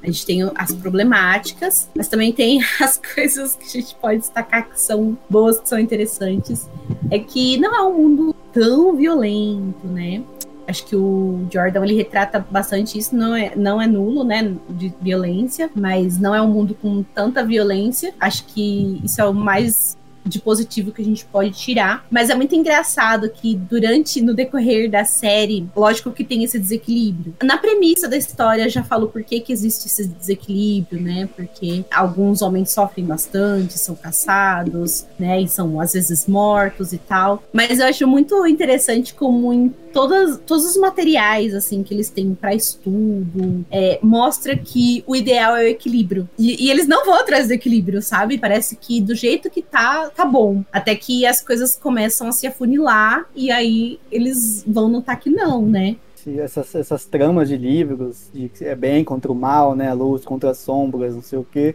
[0.05, 4.69] a gente tem as problemáticas, mas também tem as coisas que a gente pode destacar
[4.69, 6.69] que são boas, que são interessantes.
[7.11, 10.23] É que não é um mundo tão violento, né?
[10.67, 14.95] Acho que o Jordan ele retrata bastante isso, não é, não é nulo, né, de
[15.01, 18.15] violência, mas não é um mundo com tanta violência.
[18.19, 22.07] Acho que isso é o mais de positivo que a gente pode tirar.
[22.11, 27.35] Mas é muito engraçado que durante, no decorrer da série, lógico que tem esse desequilíbrio.
[27.43, 31.29] Na premissa da história já falo por que, que existe esse desequilíbrio, né?
[31.35, 35.41] Porque alguns homens sofrem bastante, são caçados, né?
[35.41, 37.43] E são às vezes mortos e tal.
[37.53, 42.35] Mas eu acho muito interessante como em todas, todos os materiais assim que eles têm
[42.35, 46.29] para estudo é, mostra que o ideal é o equilíbrio.
[46.39, 48.37] E, e, eles não vão atrás do equilíbrio, sabe?
[48.37, 50.65] Parece que do jeito que tá, tá bom.
[50.73, 55.67] Até que as coisas começam a se afunilar e aí eles vão notar que não,
[55.67, 55.97] né?
[56.39, 59.93] essas, essas tramas de livros, de que é bem contra o mal, né?
[59.93, 61.75] Luz contra as sombras, não sei o quê.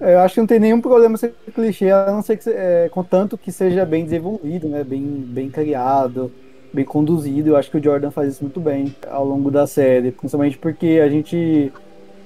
[0.00, 3.36] Eu acho que não tem nenhum problema ser clichê, a não ser que é, contanto
[3.36, 4.84] que seja bem desenvolvido, né?
[4.84, 6.30] Bem, bem criado,
[6.72, 7.50] bem conduzido.
[7.50, 11.00] Eu acho que o Jordan faz isso muito bem ao longo da série, principalmente porque
[11.02, 11.72] a gente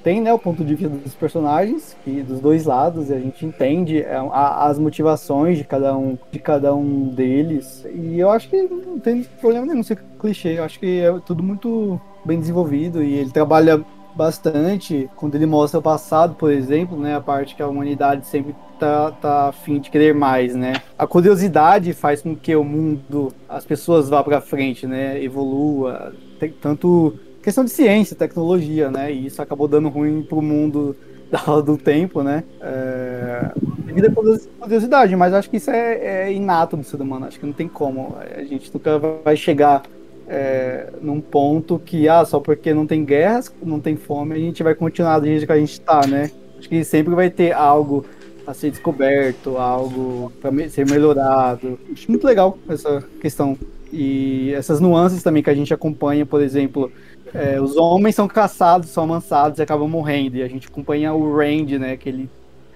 [0.03, 3.46] tem né, o ponto de vista dos personagens e dos dois lados e a gente
[3.46, 7.86] entende é, a, as motivações de cada um de cada um deles.
[7.94, 10.59] E eu acho que não tem problema nenhum ser clichê.
[10.59, 13.84] Eu acho que é tudo muito bem desenvolvido e ele trabalha
[14.14, 15.09] bastante.
[15.16, 19.11] Quando ele mostra o passado por exemplo né a parte que a humanidade sempre tá,
[19.12, 20.74] tá afim de querer mais né.
[20.98, 26.12] A curiosidade faz com que o mundo as pessoas vá para frente né evolua.
[26.61, 29.12] Tanto questão de ciência, tecnologia, né?
[29.12, 30.97] E isso acabou dando ruim pro mundo
[31.30, 32.45] da do tempo, né?
[32.61, 33.51] É,
[33.86, 37.47] devido à curiosidade, mas acho que isso é, é, inato do ser humano, acho que
[37.47, 38.16] não tem como.
[38.18, 39.82] A gente nunca vai chegar
[40.28, 44.62] é, num ponto que, ah, só porque não tem guerras, não tem fome, a gente
[44.62, 46.30] vai continuar do jeito que a gente está, né?
[46.59, 48.05] Acho que sempre vai ter algo
[48.47, 51.78] a ser descoberto, algo para ser melhorado.
[51.93, 53.57] Acho muito legal essa questão.
[53.93, 56.90] E essas nuances também que a gente acompanha, por exemplo,
[57.35, 60.37] é, os homens são caçados, são amansados e acabam morrendo.
[60.37, 61.97] E a gente acompanha o Randy, né?
[61.97, 62.30] Que ele,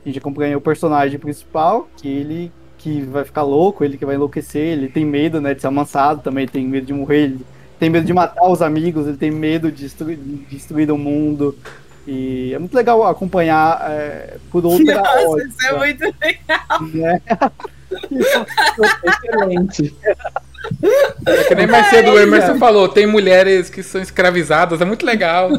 [0.05, 4.15] a gente acompanha o personagem principal, que ele que vai ficar louco, ele que vai
[4.15, 7.47] enlouquecer, ele tem medo, né, de ser amansado também, tem medo de morrer, ele
[7.81, 11.57] tem medo de matar os amigos, ele tem medo de destruir, de destruir o mundo.
[12.07, 15.49] E é muito legal acompanhar é, por outra Nossa, ótica.
[15.49, 16.83] isso é muito legal.
[16.95, 17.23] Né?
[19.05, 19.95] Excelente.
[21.27, 25.05] É que nem mais cedo o Emerson falou, tem mulheres que são escravizadas, é muito
[25.05, 25.51] legal.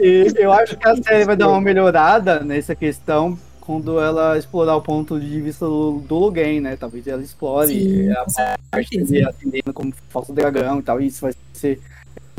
[0.00, 4.76] e eu acho que a série vai dar uma melhorada nessa questão quando ela explorar
[4.76, 6.76] o ponto de vista do, do Logan, né?
[6.76, 8.24] Talvez ela explore Sim, a
[8.70, 11.00] parte de atendendo como falso dragão e tal.
[11.00, 11.80] E isso vai ser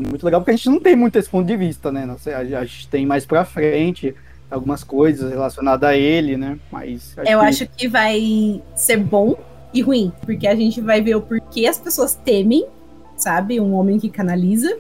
[0.02, 2.08] muito legal, porque a gente não tem muito esse ponto de vista, né?
[2.34, 4.16] A gente tem mais pra frente
[4.50, 6.58] algumas coisas relacionadas a ele, né?
[6.72, 7.46] Mas acho eu que...
[7.46, 9.36] acho que vai ser bom
[9.74, 12.66] e ruim, porque a gente vai ver o porquê as pessoas temem,
[13.18, 13.60] sabe?
[13.60, 14.78] Um homem que canaliza.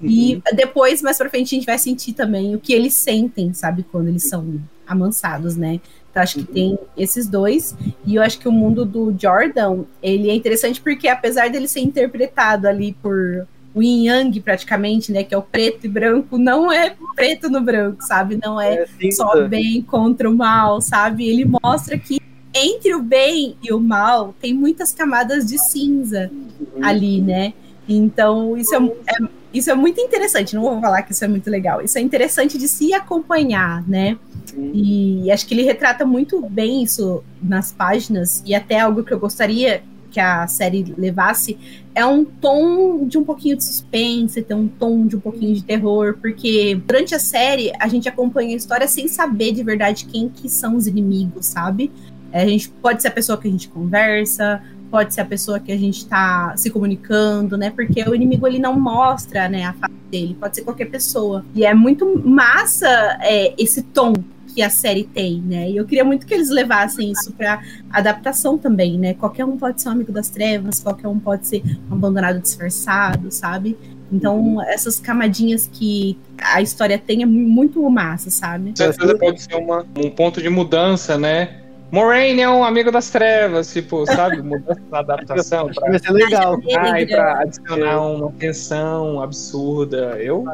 [0.00, 0.08] Uhum.
[0.08, 3.84] E depois, mais pra frente, a gente vai sentir também o que eles sentem, sabe?
[3.90, 5.80] Quando eles são amansados, né?
[6.10, 6.54] Então, acho que uhum.
[6.54, 7.76] tem esses dois.
[8.06, 11.80] E eu acho que o mundo do Jordan, ele é interessante porque, apesar dele ser
[11.80, 16.72] interpretado ali por o yin yang praticamente, né, que é o preto e branco, não
[16.72, 18.38] é preto no branco, sabe?
[18.42, 21.28] Não é, é só bem contra o mal, sabe?
[21.28, 22.18] Ele mostra que
[22.54, 26.84] entre o bem e o mal tem muitas camadas de cinza uhum.
[26.84, 27.52] ali, né?
[27.88, 30.54] Então, isso é, é, isso é muito interessante.
[30.54, 31.80] Não vou falar que isso é muito legal.
[31.80, 34.18] Isso é interessante de se acompanhar, né?
[34.54, 34.72] Uhum.
[34.74, 39.18] E acho que ele retrata muito bem isso nas páginas, e até algo que eu
[39.18, 41.58] gostaria que a série levasse
[41.98, 45.64] é um tom de um pouquinho de suspense, tem um tom de um pouquinho de
[45.64, 50.28] terror, porque durante a série a gente acompanha a história sem saber de verdade quem
[50.28, 51.90] que são os inimigos, sabe?
[52.30, 55.58] É, a gente pode ser a pessoa que a gente conversa, pode ser a pessoa
[55.58, 57.70] que a gente está se comunicando, né?
[57.70, 61.44] Porque o inimigo ele não mostra, né, a face dele, pode ser qualquer pessoa.
[61.52, 64.12] E é muito massa é, esse tom
[64.58, 65.70] que a série tem, né?
[65.70, 69.14] E eu queria muito que eles levassem isso para adaptação também, né?
[69.14, 73.30] Qualquer um pode ser um amigo das trevas, qualquer um pode ser um abandonado disfarçado,
[73.30, 73.78] sabe?
[74.10, 78.72] Então, essas camadinhas que a história tem é muito massa, sabe?
[78.76, 81.60] certeza pode ser uma, um ponto de mudança, né?
[81.92, 84.42] Moraine é um amigo das trevas, tipo, sabe?
[84.42, 85.68] Mudança na adaptação.
[85.72, 85.88] Pra...
[85.88, 86.58] Vai ser legal.
[86.76, 90.16] Ai, pra adicionar uma tensão absurda.
[90.18, 90.44] Eu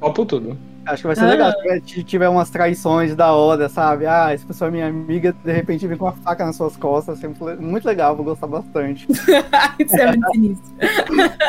[0.00, 0.56] topo tudo.
[0.88, 1.28] Acho que vai ser ah.
[1.28, 1.52] legal
[1.84, 4.06] se tiver umas traições da hora, sabe?
[4.06, 7.18] Ah, essa pessoa é minha amiga, de repente vem com uma faca nas suas costas.
[7.18, 9.06] Sempre muito legal, vou gostar bastante.
[9.78, 10.68] Isso é muito sinistro.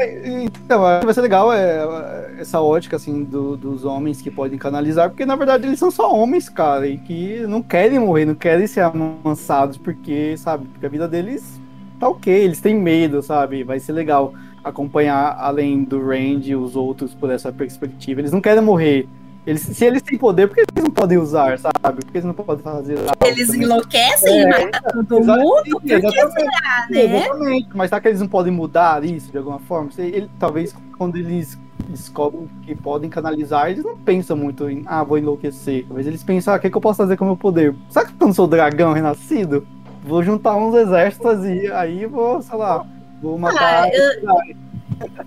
[0.00, 5.10] É, então, vai ser legal é, essa ótica, assim, do, dos homens que podem canalizar,
[5.10, 8.66] porque na verdade eles são só homens, cara, e que não querem morrer, não querem
[8.66, 11.60] ser amansados, porque, sabe, porque a vida deles
[12.00, 13.62] tá ok, eles têm medo, sabe?
[13.62, 14.32] Vai ser legal
[14.64, 18.20] acompanhar além do Randy os outros por essa perspectiva.
[18.20, 19.08] Eles não querem morrer.
[19.44, 21.76] Eles, se eles têm poder, por que eles não podem usar, sabe?
[21.82, 23.62] Por que eles não podem fazer Eles também?
[23.64, 25.62] enlouquecem é, e matam todo mundo?
[25.68, 27.04] Por que será, né?
[27.04, 27.68] Exatamente.
[27.74, 29.90] Mas será que eles não podem mudar isso de alguma forma?
[29.98, 31.58] Ele, talvez quando eles
[31.88, 35.86] descobrem que podem canalizar, eles não pensam muito em, ah, vou enlouquecer.
[35.88, 37.74] Talvez eles pensam, ah, o que, que eu posso fazer com o meu poder?
[37.90, 39.66] Será que eu não sou dragão renascido?
[40.04, 42.86] Vou juntar uns exércitos e aí vou, sei lá,
[43.22, 43.84] Vou matar.
[43.84, 44.20] Ah, eu,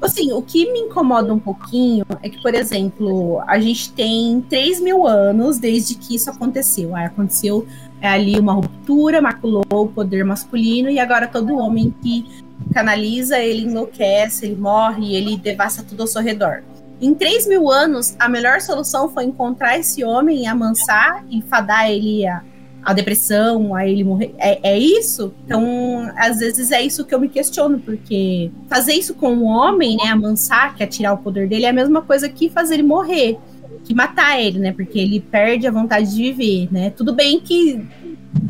[0.02, 4.80] Assim, o que me incomoda um pouquinho é que, por exemplo, a gente tem 3
[4.80, 6.96] mil anos desde que isso aconteceu.
[6.96, 7.66] Aí aconteceu
[8.02, 12.26] é, ali uma ruptura, maculou o poder masculino, e agora todo homem que
[12.74, 16.64] canaliza, ele enlouquece, ele morre, ele devasta tudo ao seu redor.
[17.02, 22.26] Em 3 mil anos, a melhor solução foi encontrar esse homem, amansar e fadar ele
[22.26, 22.42] a,
[22.86, 24.36] a depressão, a ele morrer.
[24.38, 25.34] É, é isso?
[25.44, 29.98] Então, às vezes é isso que eu me questiono, porque fazer isso com um homem,
[29.98, 32.84] né, amansar, que é tirar o poder dele, é a mesma coisa que fazer ele
[32.84, 33.40] morrer,
[33.84, 36.92] que matar ele, né, porque ele perde a vontade de viver, né.
[36.92, 37.84] Tudo bem que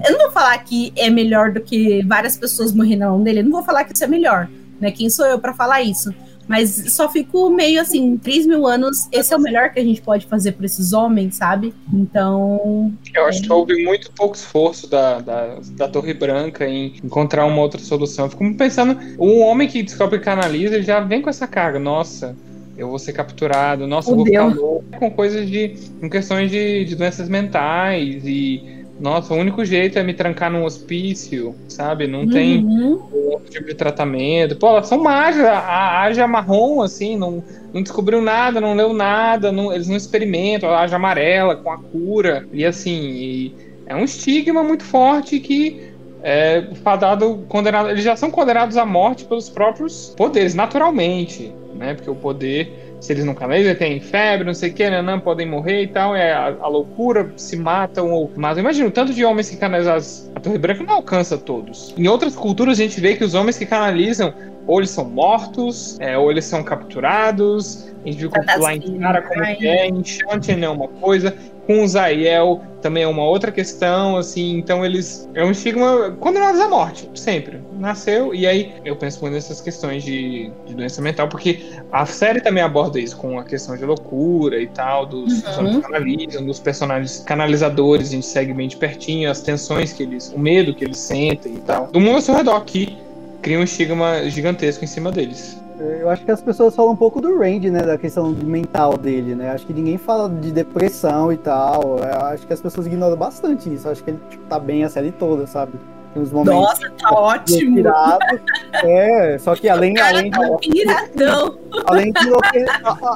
[0.05, 3.39] eu não vou falar que é melhor do que várias pessoas morrendo na mão dele,
[3.39, 4.49] eu não vou falar que isso é melhor,
[4.81, 6.13] né, quem sou eu para falar isso?
[6.47, 10.01] Mas só fico meio assim, 3 mil anos, esse é o melhor que a gente
[10.01, 11.73] pode fazer por esses homens, sabe?
[11.93, 12.93] Então.
[13.13, 13.41] Eu acho é...
[13.43, 18.25] que houve muito pouco esforço da, da, da, Torre Branca em encontrar uma outra solução.
[18.25, 21.79] Eu fico pensando, um homem que descobre e canaliza, ele já vem com essa carga.
[21.79, 22.35] Nossa,
[22.77, 24.85] eu vou ser capturado, nossa, eu vou ficar louco.
[24.99, 25.75] Com coisas de.
[25.99, 30.63] com questões de, de doenças mentais e nossa, o único jeito é me trancar num
[30.63, 32.07] hospício, sabe?
[32.07, 33.01] Não tem uhum.
[33.11, 34.55] outro tipo de tratamento.
[34.55, 37.43] Pô, elas são mágicas, a Aja marrom, assim, não,
[37.73, 41.77] não descobriu nada, não leu nada, não, eles não experimentam, a Aja amarela com a
[41.77, 42.47] cura.
[42.53, 45.93] E assim, e é um estigma muito forte que
[46.23, 47.89] é fadado, condenado.
[47.89, 51.93] Eles já são condenados à morte pelos próprios poderes, naturalmente, né?
[51.95, 55.47] Porque o poder se eles não canalizam, tem febre, não sei o que, não podem
[55.47, 58.31] morrer e tal, é a, a, loucura, se matam ou.
[58.35, 59.97] Mas imagina, o tanto de homens que canalizam
[60.35, 61.93] a Torre Branca não alcança todos.
[61.97, 64.33] Em outras culturas a gente vê que os homens que canalizam
[64.67, 67.87] ou eles são mortos, é, ou eles são capturados.
[68.03, 71.35] A gente viu que lá em Cara como é, em Shantian é uma coisa,
[71.65, 75.27] com o Zayel também é uma outra questão, assim, então eles.
[75.33, 77.59] É um estigma condenados à morte, sempre.
[77.79, 82.39] Nasceu, e aí eu penso muito nessas questões de, de doença mental, porque a série
[82.39, 85.81] também aborda isso, com a questão de loucura e tal, dos uhum.
[85.81, 90.31] que dos personagens canalizadores, a gente segue bem de pertinho, as tensões que eles.
[90.31, 91.87] o medo que eles sentem e tal.
[91.87, 92.95] Do mundo ao seu redor, que
[93.41, 95.59] cria um estigma gigantesco em cima deles.
[95.77, 97.81] Eu acho que as pessoas falam um pouco do Randy, né?
[97.81, 99.49] Da questão mental dele, né?
[99.49, 101.99] Acho que ninguém fala de depressão e tal.
[101.99, 103.87] Eu acho que as pessoas ignoram bastante isso.
[103.87, 105.73] Eu acho que ele tipo, tá bem a série toda, sabe?
[106.15, 106.61] Uns momentos.
[106.61, 107.83] Nossa, tá ótimo!
[108.85, 110.39] É, só que além, além de.
[110.39, 111.57] Tá piradão.
[111.85, 112.65] Além de, enlouque...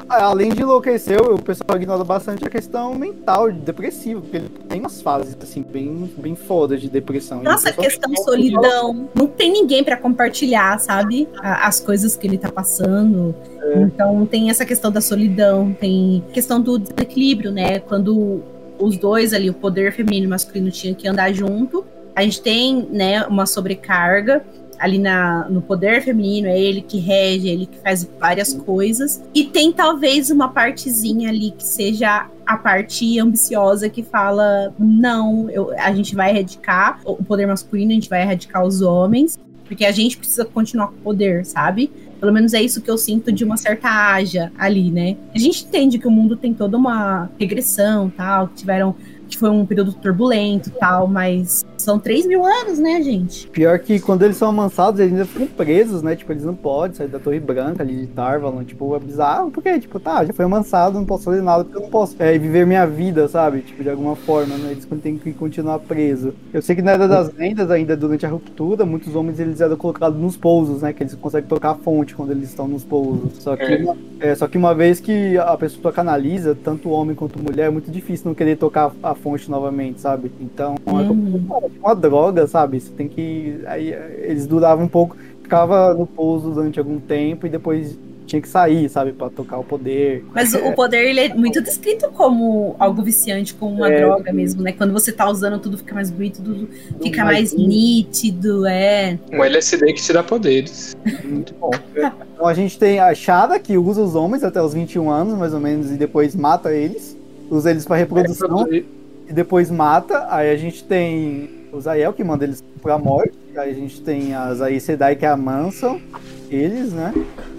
[0.09, 5.01] além de enlouquecer, o pessoal ignora bastante a questão mental, depressiva, porque ele tem umas
[5.01, 7.41] fases assim, bem, bem fodas de depressão.
[7.41, 9.09] Nossa, questão de solidão.
[9.15, 11.29] Não tem ninguém para compartilhar, sabe?
[11.41, 13.33] As coisas que ele tá passando.
[13.61, 13.81] É.
[13.81, 17.79] Então tem essa questão da solidão, tem questão do desequilíbrio, né?
[17.79, 18.43] Quando
[18.77, 21.85] os dois ali, o poder feminino e masculino, tinham que andar junto
[22.19, 24.43] a gente tem né, uma sobrecarga
[24.77, 29.23] ali na, no poder feminino, é ele que rege, é ele que faz várias coisas.
[29.33, 35.71] E tem talvez uma partezinha ali que seja a parte ambiciosa que fala: não, eu,
[35.77, 39.91] a gente vai erradicar o poder masculino, a gente vai erradicar os homens, porque a
[39.91, 41.89] gente precisa continuar com o poder, sabe?
[42.19, 45.15] Pelo menos é isso que eu sinto de uma certa haja ali, né?
[45.33, 48.93] A gente entende que o mundo tem toda uma regressão, tal, que tiveram
[49.29, 53.47] que foi um período turbulento tal, mas são 3 mil anos, né, gente?
[53.47, 56.15] Pior que quando eles são amansados, eles ainda ficam presos, né?
[56.15, 58.63] Tipo, eles não podem sair da Torre Branca ali de Tarvalon.
[58.63, 61.81] Tipo, é bizarro, porque, tipo, tá, já foi amansado, não posso fazer nada, porque eu
[61.81, 63.61] não posso é, viver minha vida, sabe?
[63.61, 64.71] Tipo, de alguma forma, né?
[64.71, 66.33] Eles têm que continuar presos.
[66.53, 69.75] Eu sei que na Era das Lendas, ainda durante a ruptura, muitos homens eles eram
[69.75, 70.93] colocados nos pousos, né?
[70.93, 73.41] Que eles conseguem tocar a fonte quando eles estão nos pousos.
[73.41, 73.77] Só que, é.
[73.77, 77.69] uma, é, só que uma vez que a pessoa canaliza, tanto homem quanto mulher, é
[77.69, 80.31] muito difícil não querer tocar a fonte novamente, sabe?
[80.39, 81.47] Então, é uhum.
[81.78, 82.79] é uma droga, sabe?
[82.79, 83.61] Você tem que.
[83.65, 87.97] Aí eles duravam um pouco, ficava no pouso durante algum tempo e depois
[88.29, 90.23] tinha que sair, sabe, para tocar o poder.
[90.33, 94.61] Mas o poder ele é muito descrito como algo viciante, como uma é, droga mesmo,
[94.61, 94.71] né?
[94.71, 96.69] Quando você tá usando tudo fica mais bonito, tudo
[97.01, 99.17] fica mais, mais nítido, é.
[99.33, 100.95] Um LSD que te dá poderes.
[101.23, 101.71] Muito bom.
[101.95, 105.53] então a gente tem a Shada que usa os homens até os 21 anos, mais
[105.53, 107.17] ou menos, e depois mata eles.
[107.49, 108.67] Usa eles para reprodução.
[108.71, 108.83] É,
[109.27, 110.27] e depois mata.
[110.29, 113.33] Aí a gente tem o Zael, que manda eles pra morte.
[113.57, 116.01] Aí a gente tem a Zair Sedai, que amansam
[116.49, 117.13] eles, né?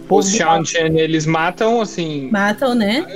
[0.09, 2.29] Os Shantian, eles matam, assim...
[2.31, 3.07] Matam, né?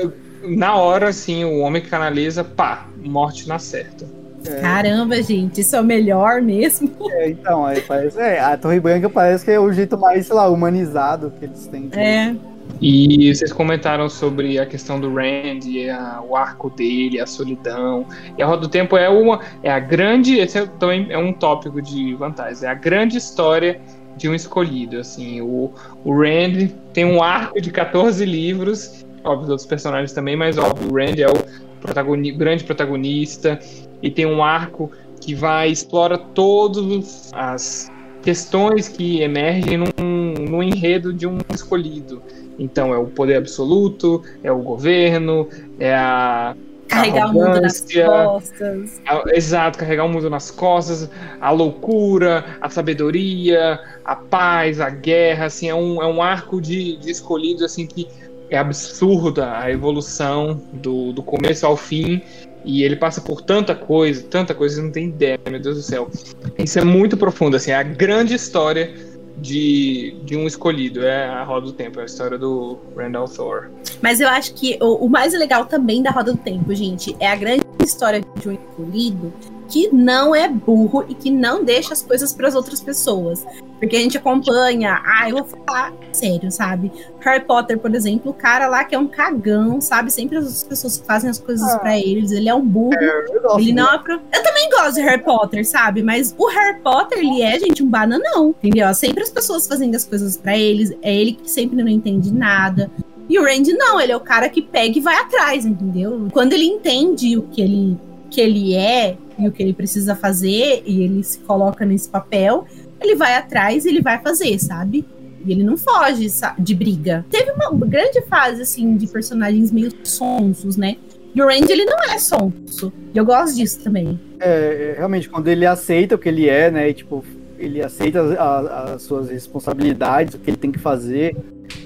[0.44, 4.06] Na hora, assim, o homem que canaliza, pá, morte na certa.
[4.46, 4.60] É.
[4.60, 6.90] Caramba, gente, isso é o melhor mesmo.
[7.10, 8.20] É, então, aí parece.
[8.20, 11.66] É, a Torre Branca parece que é o jeito mais, sei lá, humanizado que eles
[11.66, 11.88] têm.
[11.92, 12.34] É.
[12.80, 18.06] E vocês comentaram sobre a questão do Randy, a, o arco dele, a solidão.
[18.36, 21.32] E a Roda do Tempo é uma é a grande, esse é, também é um
[21.32, 23.80] tópico de vantagens, é a grande história
[24.16, 24.98] de um escolhido.
[24.98, 25.72] Assim, o,
[26.04, 30.94] o Rand tem um arco de 14 livros, óbvio, outros personagens também, mas óbvio, o
[30.94, 33.58] Rand é o protagoni grande protagonista
[34.02, 34.90] e tem um arco
[35.20, 37.90] que vai explora todas as
[38.22, 42.22] questões que emergem num, num enredo de um escolhido.
[42.58, 45.48] Então é o poder absoluto, é o governo,
[45.78, 46.54] é a
[46.88, 49.02] carregar o mundo nas costas.
[49.06, 55.46] A, exato, carregar o mundo nas costas, a loucura, a sabedoria, a paz, a guerra,
[55.46, 58.08] assim, é um, é um arco de, de escolhidos assim que
[58.50, 62.22] é absurda a evolução do, do começo ao fim.
[62.64, 66.10] E ele passa por tanta coisa, tanta coisa, não tem ideia, meu Deus do céu.
[66.58, 68.94] Isso é muito profundo, assim, é a grande história
[69.36, 71.04] de, de um escolhido.
[71.04, 73.70] É a Roda do Tempo, é a história do Randall Thor.
[74.02, 77.28] Mas eu acho que o, o mais legal também da Roda do Tempo, gente, é
[77.30, 79.32] a grande história de um escolhido
[79.74, 83.44] que não é burro e que não deixa as coisas para as outras pessoas.
[83.80, 86.92] Porque a gente acompanha, ah, eu vou falar sério, sabe?
[87.18, 90.12] Harry Potter, por exemplo, o cara lá que é um cagão, sabe?
[90.12, 92.94] Sempre as pessoas fazem as coisas ah, para eles, ele é um burro.
[92.94, 94.12] É, eu ele não é pro...
[94.14, 96.04] Eu também gosto de Harry Potter, sabe?
[96.04, 98.94] Mas o Harry Potter, ele é, gente, um bananão, entendeu?
[98.94, 102.88] Sempre as pessoas fazendo as coisas para eles, é ele que sempre não entende nada.
[103.28, 106.28] E o Randy não, ele é o cara que pega e vai atrás, entendeu?
[106.32, 107.98] Quando ele entende o que ele
[108.34, 112.66] que ele é e o que ele precisa fazer, e ele se coloca nesse papel,
[113.00, 115.04] ele vai atrás e ele vai fazer, sabe?
[115.44, 116.26] E ele não foge
[116.58, 117.24] de briga.
[117.30, 120.96] Teve uma grande fase, assim, de personagens meio sonsos, né?
[121.34, 122.92] E o Randy, ele não é sonso.
[123.12, 124.18] E eu gosto disso também.
[124.40, 126.88] É, é realmente, quando ele aceita o que ele é, né?
[126.88, 127.24] E, tipo,
[127.58, 131.36] ele aceita as, as suas responsabilidades, o que ele tem que fazer,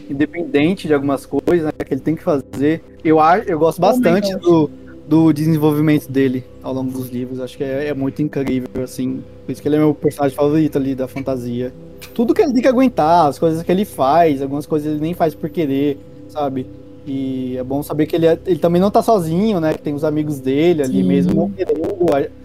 [0.09, 2.83] independente de algumas coisas né, que ele tem que fazer.
[3.03, 4.71] Eu, eu gosto bastante do,
[5.09, 7.41] do desenvolvimento dele ao longo dos livros.
[7.41, 9.23] Acho que é, é, muito incrível, assim.
[9.47, 11.73] Por isso que ele é meu personagem favorito ali da fantasia.
[12.15, 15.15] Tudo que ele tem que aguentar, as coisas que ele faz, algumas coisas ele nem
[15.15, 15.99] faz por querer,
[16.29, 16.67] sabe?
[17.07, 19.73] E é bom saber que ele, é, ele também não tá sozinho, né?
[19.73, 21.09] Que tem os amigos dele ali, Sim.
[21.09, 21.97] mesmo não querendo,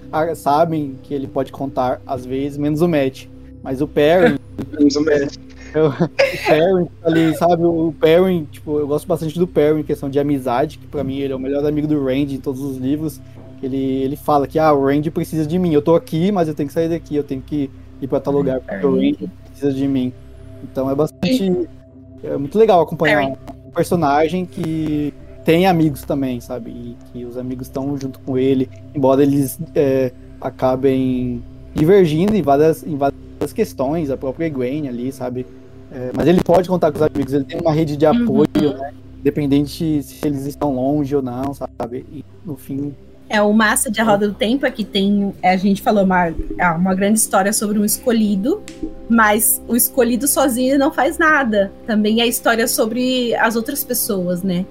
[0.09, 3.26] a, a, sabem que ele pode contar às vezes, menos o Matt.
[3.61, 4.39] Mas o Perry.
[4.72, 5.36] menos o Matt.
[5.82, 7.63] O Perry, ali, sabe?
[7.63, 11.17] O Perry, tipo, eu gosto bastante do Perry em questão de amizade, que pra mim
[11.17, 13.19] ele é o melhor amigo do Randy em todos os livros.
[13.61, 15.74] Ele, ele fala que, ah, o Randy precisa de mim.
[15.74, 17.69] Eu tô aqui, mas eu tenho que sair daqui, eu tenho que
[18.01, 20.11] ir pra tal lugar, porque o Randy precisa de mim.
[20.63, 21.67] Então é bastante.
[22.24, 23.26] É muito legal acompanhar
[23.65, 25.13] um personagem que
[25.43, 26.71] tem amigos também, sabe?
[26.71, 31.43] E que os amigos estão junto com ele, embora eles é, acabem
[31.74, 35.45] divergindo em várias, em várias questões, a própria Gwen ali, sabe?
[35.93, 38.23] É, mas ele pode contar com os amigos, ele tem uma rede de uhum.
[38.23, 38.77] apoio, uhum.
[38.77, 38.93] né?
[39.19, 42.05] Independente se eles estão longe ou não, sabe?
[42.11, 42.93] E no fim.
[43.29, 45.33] É, o massa de A Roda do Tempo é que tem.
[45.41, 48.61] É, a gente falou uma, é uma grande história sobre um escolhido,
[49.09, 51.71] mas o escolhido sozinho não faz nada.
[51.87, 54.65] Também é história sobre as outras pessoas, né?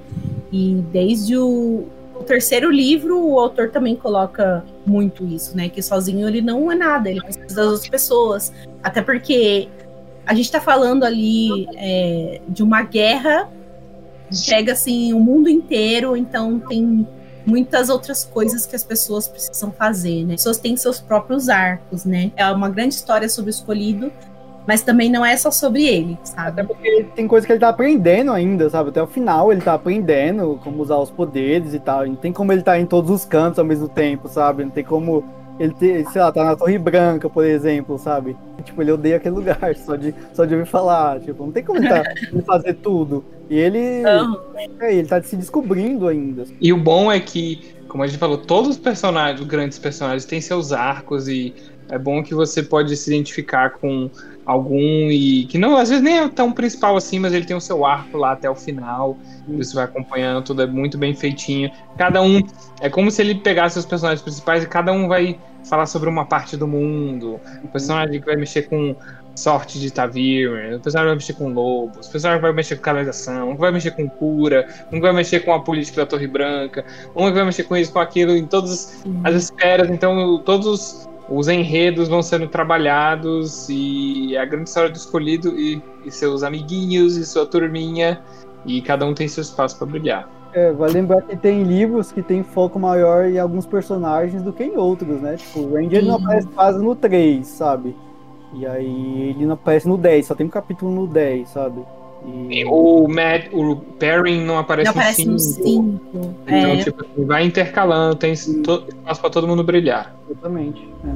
[0.53, 5.69] E desde o, o terceiro livro, o autor também coloca muito isso, né?
[5.69, 8.53] Que sozinho ele não é nada, ele precisa das outras pessoas.
[8.83, 9.69] Até porque
[10.27, 13.49] a gente está falando ali é, de uma guerra
[14.49, 17.07] pega assim o mundo inteiro, então tem
[17.45, 20.35] muitas outras coisas que as pessoas precisam fazer, né?
[20.35, 22.33] As pessoas têm seus próprios arcos, né?
[22.37, 24.13] É uma grande história sobre o escolhido,
[24.67, 26.61] mas também não é só sobre ele, sabe?
[26.61, 28.91] Até porque tem coisa que ele tá aprendendo ainda, sabe?
[28.91, 32.07] Até o final ele tá aprendendo como usar os poderes e tal.
[32.07, 34.65] Não tem como ele tá em todos os cantos ao mesmo tempo, sabe?
[34.65, 35.25] Não tem como
[35.63, 38.37] ele, te, sei lá, tá na Torre Branca, por exemplo, sabe?
[38.65, 41.21] Tipo, ele odeia aquele lugar, só de, só de ouvir falar.
[41.21, 42.03] Tipo, não tem como ele, tá,
[42.33, 43.25] ele fazer tudo.
[43.49, 46.45] E ele, é, ele tá se descobrindo ainda.
[46.61, 50.25] E o bom é que, como a gente falou, todos os personagens, os grandes personagens,
[50.25, 51.55] têm seus arcos e
[51.89, 54.11] é bom que você pode se identificar com
[54.45, 57.61] algum e que não às vezes nem é tão principal assim, mas ele tem o
[57.61, 59.17] seu arco lá até o final.
[59.49, 61.71] Você vai acompanhando, tudo é muito bem feitinho.
[61.97, 62.41] Cada um
[62.81, 66.25] é como se ele pegasse os personagens principais e cada um vai falar sobre uma
[66.25, 67.41] parte do mundo.
[67.63, 68.95] O personagem que vai mexer com
[69.35, 73.51] sorte de Tavir, o personagem vai mexer com lobos, o personagem vai mexer com canalização,
[73.51, 76.85] um vai mexer com cura, um vai mexer com a política da Torre Branca,
[77.17, 79.89] um vai mexer com isso, com aquilo, em todas as esferas.
[79.89, 86.11] Então, todos os enredos vão sendo trabalhados e a grande história do escolhido e, e
[86.11, 88.21] seus amiguinhos e sua turminha
[88.67, 90.42] e cada um tem seu espaço para brilhar.
[90.55, 94.63] É, vale lembrar que tem livros que tem foco maior em alguns personagens do que
[94.63, 95.37] em outros, né?
[95.37, 97.97] Tipo, o Ranger não aparece quase no 3, sabe?
[98.55, 101.83] E aí ele não aparece no 10, só tem um capítulo no 10, sabe?
[102.25, 102.65] E...
[102.67, 106.01] O Matt, o Perrin não aparece, não aparece no 5.
[106.13, 106.35] 5.
[106.47, 106.77] Então, é.
[106.77, 110.15] tipo, vai intercalando, tem espaço pra todo mundo brilhar.
[110.29, 110.87] Exatamente.
[111.05, 111.13] É.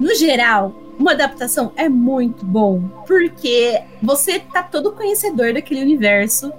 [0.00, 6.52] No geral, uma adaptação é muito bom, porque você tá todo conhecedor daquele universo,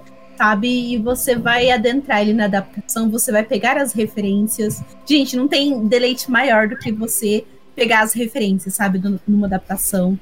[0.63, 4.81] E você vai adentrar ele na adaptação, você vai pegar as referências.
[5.05, 9.01] Gente, não tem deleite maior do que você pegar as referências, sabe?
[9.27, 10.19] numa adaptação.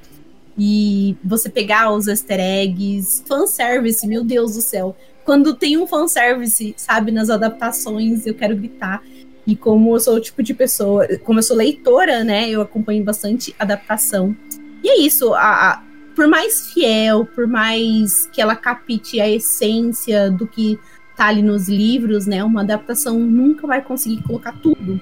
[0.58, 4.94] E você pegar os easter eggs, fanservice, meu Deus do céu.
[5.24, 9.02] Quando tem um fanservice, sabe, nas adaptações, eu quero gritar.
[9.46, 13.02] E como eu sou o tipo de pessoa, como eu sou leitora, né, eu acompanho
[13.02, 14.36] bastante adaptação.
[14.82, 15.82] E é isso, a, a,
[16.14, 20.78] por mais fiel, por mais que ela capite a essência do que
[21.16, 25.00] tá ali nos livros, né, uma adaptação nunca vai conseguir colocar tudo.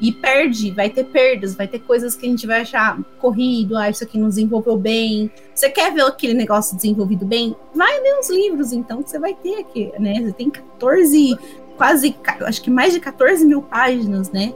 [0.00, 3.90] E perde, vai ter perdas, vai ter coisas que a gente vai achar corrido, ah,
[3.90, 5.30] isso aqui não desenvolveu bem.
[5.52, 7.56] Você quer ver aquele negócio desenvolvido bem?
[7.74, 10.22] Vai ler os livros, então, que você vai ter aqui, né?
[10.22, 11.36] Você tem 14
[11.76, 14.52] quase, acho que mais de 14 mil páginas, né?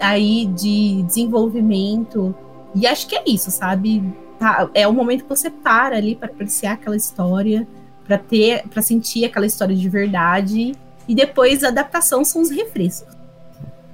[0.00, 2.34] Aí de desenvolvimento.
[2.74, 4.02] E acho que é isso, sabe?
[4.44, 7.66] Tá, é o momento que você para ali para apreciar aquela história,
[8.06, 10.74] para ter, para sentir aquela história de verdade.
[11.08, 13.16] E depois a adaptação são os refrescos.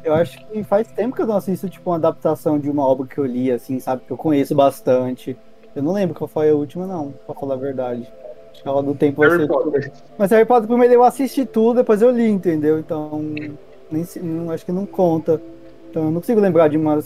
[0.02, 3.06] Eu acho que faz tempo que eu não assisto, tipo, uma adaptação de uma obra
[3.06, 4.02] que eu li, assim, sabe?
[4.04, 5.36] Que eu conheço bastante.
[5.72, 8.12] Eu não lembro qual foi a última, não, pra falar a verdade.
[8.52, 9.92] Escala do tempo Harry Potter.
[10.18, 12.76] Mas Harry Potter primeiro eu assisti tudo, depois eu li, entendeu?
[12.76, 13.22] Então,
[13.88, 15.40] nem, não, acho que não conta.
[15.88, 16.98] Então eu não consigo lembrar de uma,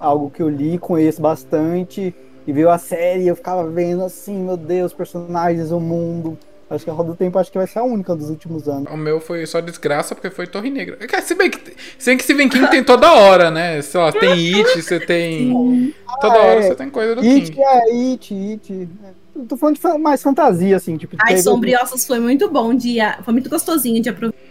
[0.00, 2.14] algo que eu li, conheço bastante,
[2.48, 6.38] e veio a série, eu ficava vendo assim, meu Deus, personagens, o mundo.
[6.70, 8.90] Acho que a Roda do Tempo acho que vai ser a única dos últimos anos.
[8.90, 10.96] O meu foi só desgraça porque foi Torre Negra.
[11.22, 11.58] Se bem que,
[11.98, 13.82] se bem que Stephen King tem toda hora, né?
[13.82, 15.94] Sei lá, tem It, você tem.
[16.22, 16.62] Toda ah, hora é.
[16.62, 17.60] você tem coisa do It, King.
[17.60, 18.88] É, It, It.
[19.36, 21.16] Eu tô falando de mais fantasia, assim, tipo.
[21.20, 22.96] Ai, Sombriossos foi muito bom de.
[23.24, 24.47] Foi muito gostosinho de aproveitar.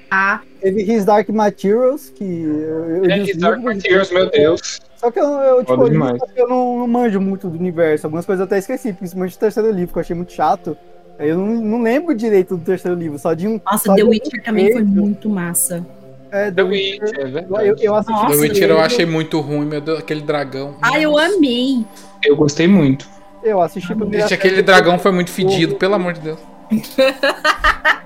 [0.61, 2.23] Teve His Dark Materials, que.
[2.23, 4.79] Eu, é, His Dark Materials, meu Deus.
[4.97, 8.07] Só que eu, eu, tipo, eu, eu não, não, manjo muito do universo.
[8.07, 10.75] Algumas coisas eu até esqueci, principalmente o terceiro livro, que eu achei muito chato.
[11.19, 13.59] Eu não, não lembro direito do terceiro livro, só de um.
[13.63, 15.85] Nossa, The Witcher um também foi muito massa.
[16.31, 17.67] É, The, The Witcher, Witcher, é verdade.
[17.67, 20.75] Eu, eu assisti Nossa, The Witcher eu achei muito ruim, meu Deus, aquele dragão.
[20.81, 21.85] Ah, eu amei.
[22.23, 23.07] Eu gostei muito.
[23.43, 26.39] Eu assisti Gente, aquele dragão foi muito fedido, pelo amor de Deus.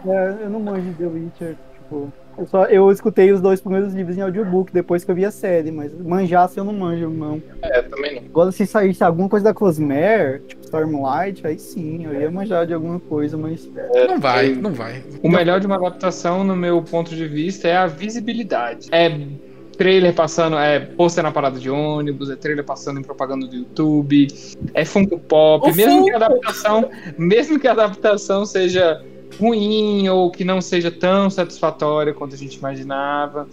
[0.06, 1.56] é, eu não manjo The Witcher,
[1.92, 2.14] tipo.
[2.38, 5.32] Eu, só, eu escutei os dois primeiros livros em audiobook depois que eu vi a
[5.32, 7.42] série, mas manjasse eu não manjo, não.
[7.62, 8.22] É, também não.
[8.24, 12.74] Agora, se saísse alguma coisa da Cosmere, tipo Stormlight, aí sim, eu ia manjar de
[12.74, 13.70] alguma coisa, mas.
[13.94, 15.04] É, não vai, não vai.
[15.22, 18.88] O melhor de uma adaptação, no meu ponto de vista, é a visibilidade.
[18.92, 19.10] É
[19.78, 24.28] trailer passando, é pôster na parada de ônibus, é trailer passando em propaganda do YouTube,
[24.74, 26.06] é Funko Pop, o mesmo Funko.
[26.06, 29.02] que a adaptação, mesmo que a adaptação seja
[29.40, 33.48] ruim ou que não seja tão satisfatória quanto a gente imaginava.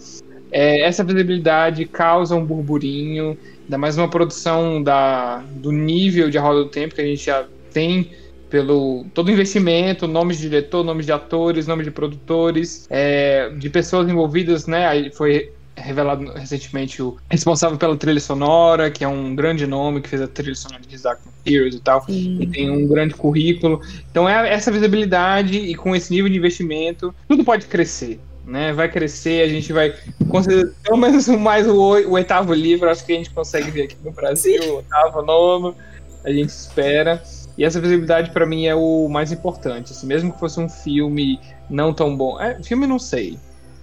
[0.51, 6.63] É, essa visibilidade causa um burburinho, ainda mais uma produção da, do nível de Roda
[6.63, 8.09] do Tempo que a gente já tem
[8.49, 13.69] pelo todo o investimento, nomes de diretor, nomes de atores, nomes de produtores, é, de
[13.69, 14.87] pessoas envolvidas, né?
[14.87, 15.51] Aí foi
[15.81, 20.27] revelado recentemente o responsável pela trilha sonora, que é um grande nome, que fez a
[20.27, 22.37] trilha sonora de Dark Heroes e tal, Sim.
[22.41, 23.81] e tem um grande currículo.
[24.11, 28.19] Então é essa visibilidade e com esse nível de investimento, tudo pode crescer.
[28.45, 29.93] Né, vai crescer, a gente vai
[30.27, 33.95] conseguir pelo menos mais o, o, oitavo livro, acho que a gente consegue ver aqui
[34.03, 35.75] no Brasil, o oitavo, nono,
[36.23, 37.21] a gente espera.
[37.59, 39.91] E essa visibilidade para mim é o mais importante.
[39.91, 42.39] Assim, mesmo que fosse um filme não tão bom.
[42.39, 43.37] É, filme não sei.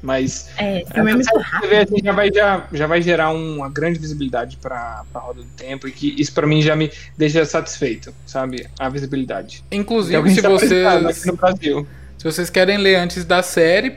[0.07, 1.73] Mas é, filme é muito rápido.
[1.75, 5.89] Assim, já, vai, já, já vai gerar uma grande visibilidade para a roda do tempo
[5.89, 8.69] e que isso para mim já me deixa satisfeito, sabe?
[8.79, 9.65] A visibilidade.
[9.69, 11.85] Inclusive, se vocês no Brasil.
[12.17, 13.97] Se vocês querem ler antes da série,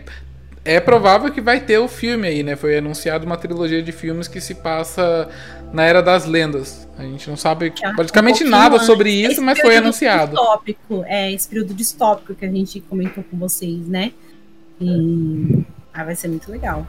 [0.66, 2.55] é provável que vai ter o filme aí, né?
[2.55, 5.30] Foi anunciado uma trilogia de filmes que se passa
[5.72, 6.88] na Era das Lendas.
[6.97, 10.32] A gente não sabe é, praticamente um nada sobre isso, mas foi anunciado.
[10.32, 14.12] Distópico, é, esse período distópico que a gente comentou com vocês, né?
[14.82, 15.64] E
[15.94, 16.86] ah, vai ser muito legal.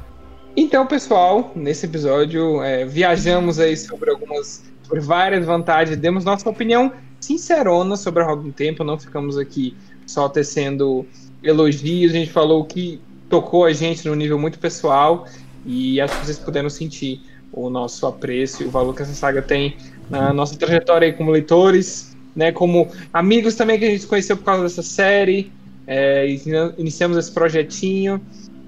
[0.57, 6.93] Então, pessoal, nesse episódio é, viajamos aí sobre algumas, sobre várias vantagens, demos nossa opinião
[7.21, 9.77] sincerona sobre a Roda do Tempo, não ficamos aqui
[10.07, 11.07] só tecendo
[11.43, 15.27] elogios, a gente falou que tocou a gente no nível muito pessoal
[15.65, 17.21] e acho que vocês puderam sentir
[17.53, 19.77] o nosso apreço e o valor que essa saga tem
[20.09, 24.45] na nossa trajetória aí como leitores, né, como amigos também que a gente conheceu por
[24.45, 25.53] causa dessa série,
[25.87, 26.27] é,
[26.77, 28.21] iniciamos esse projetinho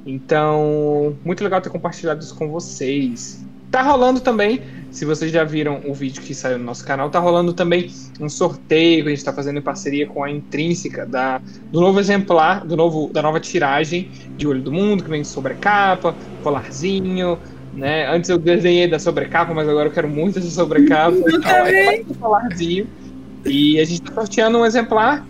[0.05, 3.45] então, muito legal ter compartilhado isso com vocês.
[3.71, 4.61] Tá rolando também,
[4.91, 8.29] se vocês já viram o vídeo que saiu no nosso canal, tá rolando também um
[8.29, 12.67] sorteio que a gente está fazendo em parceria com a Intrínseca, da, do novo exemplar,
[12.67, 17.39] do novo, da nova tiragem de Olho do Mundo, que vem sobre a capa, colarzinho,
[17.73, 18.07] né?
[18.15, 21.17] Antes eu desenhei da sobrecapa, mas agora eu quero muito essa sobrecapa.
[21.17, 22.05] Eu também.
[22.09, 22.87] Um colarzinho.
[23.47, 25.27] E a gente está sorteando um exemplar.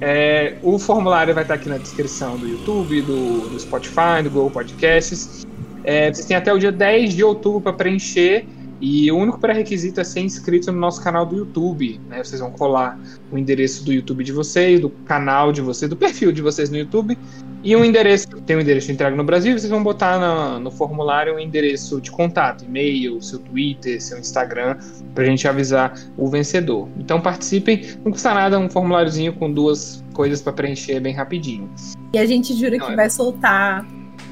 [0.00, 4.50] É, o formulário vai estar aqui na descrição do YouTube, do, do Spotify, do Google
[4.50, 5.46] Podcasts.
[5.84, 8.44] É, vocês têm até o dia 10 de outubro para preencher.
[8.80, 12.00] E o único pré-requisito é ser inscrito no nosso canal do YouTube.
[12.08, 12.22] Né?
[12.22, 12.98] Vocês vão colar
[13.32, 16.76] o endereço do YouTube de vocês, do canal de vocês, do perfil de vocês no
[16.76, 17.16] YouTube.
[17.64, 20.70] E um endereço, tem um endereço de entrega no Brasil, vocês vão botar no, no
[20.70, 24.76] formulário um endereço de contato, e-mail, seu Twitter, seu Instagram,
[25.14, 26.88] pra gente avisar o vencedor.
[26.96, 31.68] Então participem, não custa nada, um formuláriozinho com duas coisas para preencher bem rapidinho.
[32.12, 33.84] E a gente jura Não, que é- vai soltar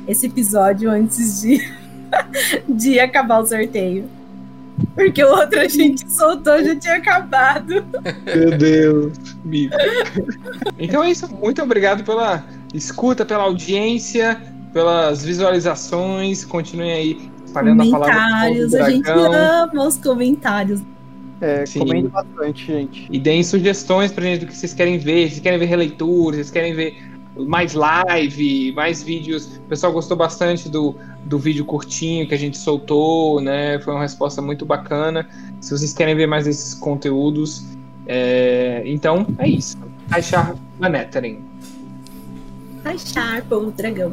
[0.07, 1.61] esse episódio antes de,
[2.69, 4.05] de acabar o sorteio.
[4.95, 7.85] Porque o outro a gente soltou, já tinha acabado.
[8.25, 9.13] Meu Deus.
[10.79, 14.41] Então é isso, muito obrigado pela escuta, pela audiência,
[14.73, 16.45] pelas visualizações.
[16.45, 20.83] Continuem aí espalhando a palavra Comentários, a gente ama os comentários.
[21.41, 21.81] É, Sim.
[21.81, 23.09] comente bastante, gente.
[23.11, 25.29] E deem sugestões pra gente do que vocês querem ver.
[25.29, 29.57] Vocês querem ver releituras, vocês querem ver mais live, mais vídeos.
[29.57, 30.95] O pessoal gostou bastante do,
[31.25, 33.79] do vídeo curtinho que a gente soltou, né?
[33.81, 35.29] Foi uma resposta muito bacana.
[35.61, 37.65] Se vocês querem ver mais desses conteúdos,
[38.07, 39.77] é, então é isso.
[40.11, 41.43] Achar Manetering.
[42.85, 44.13] Achar, povo dragão.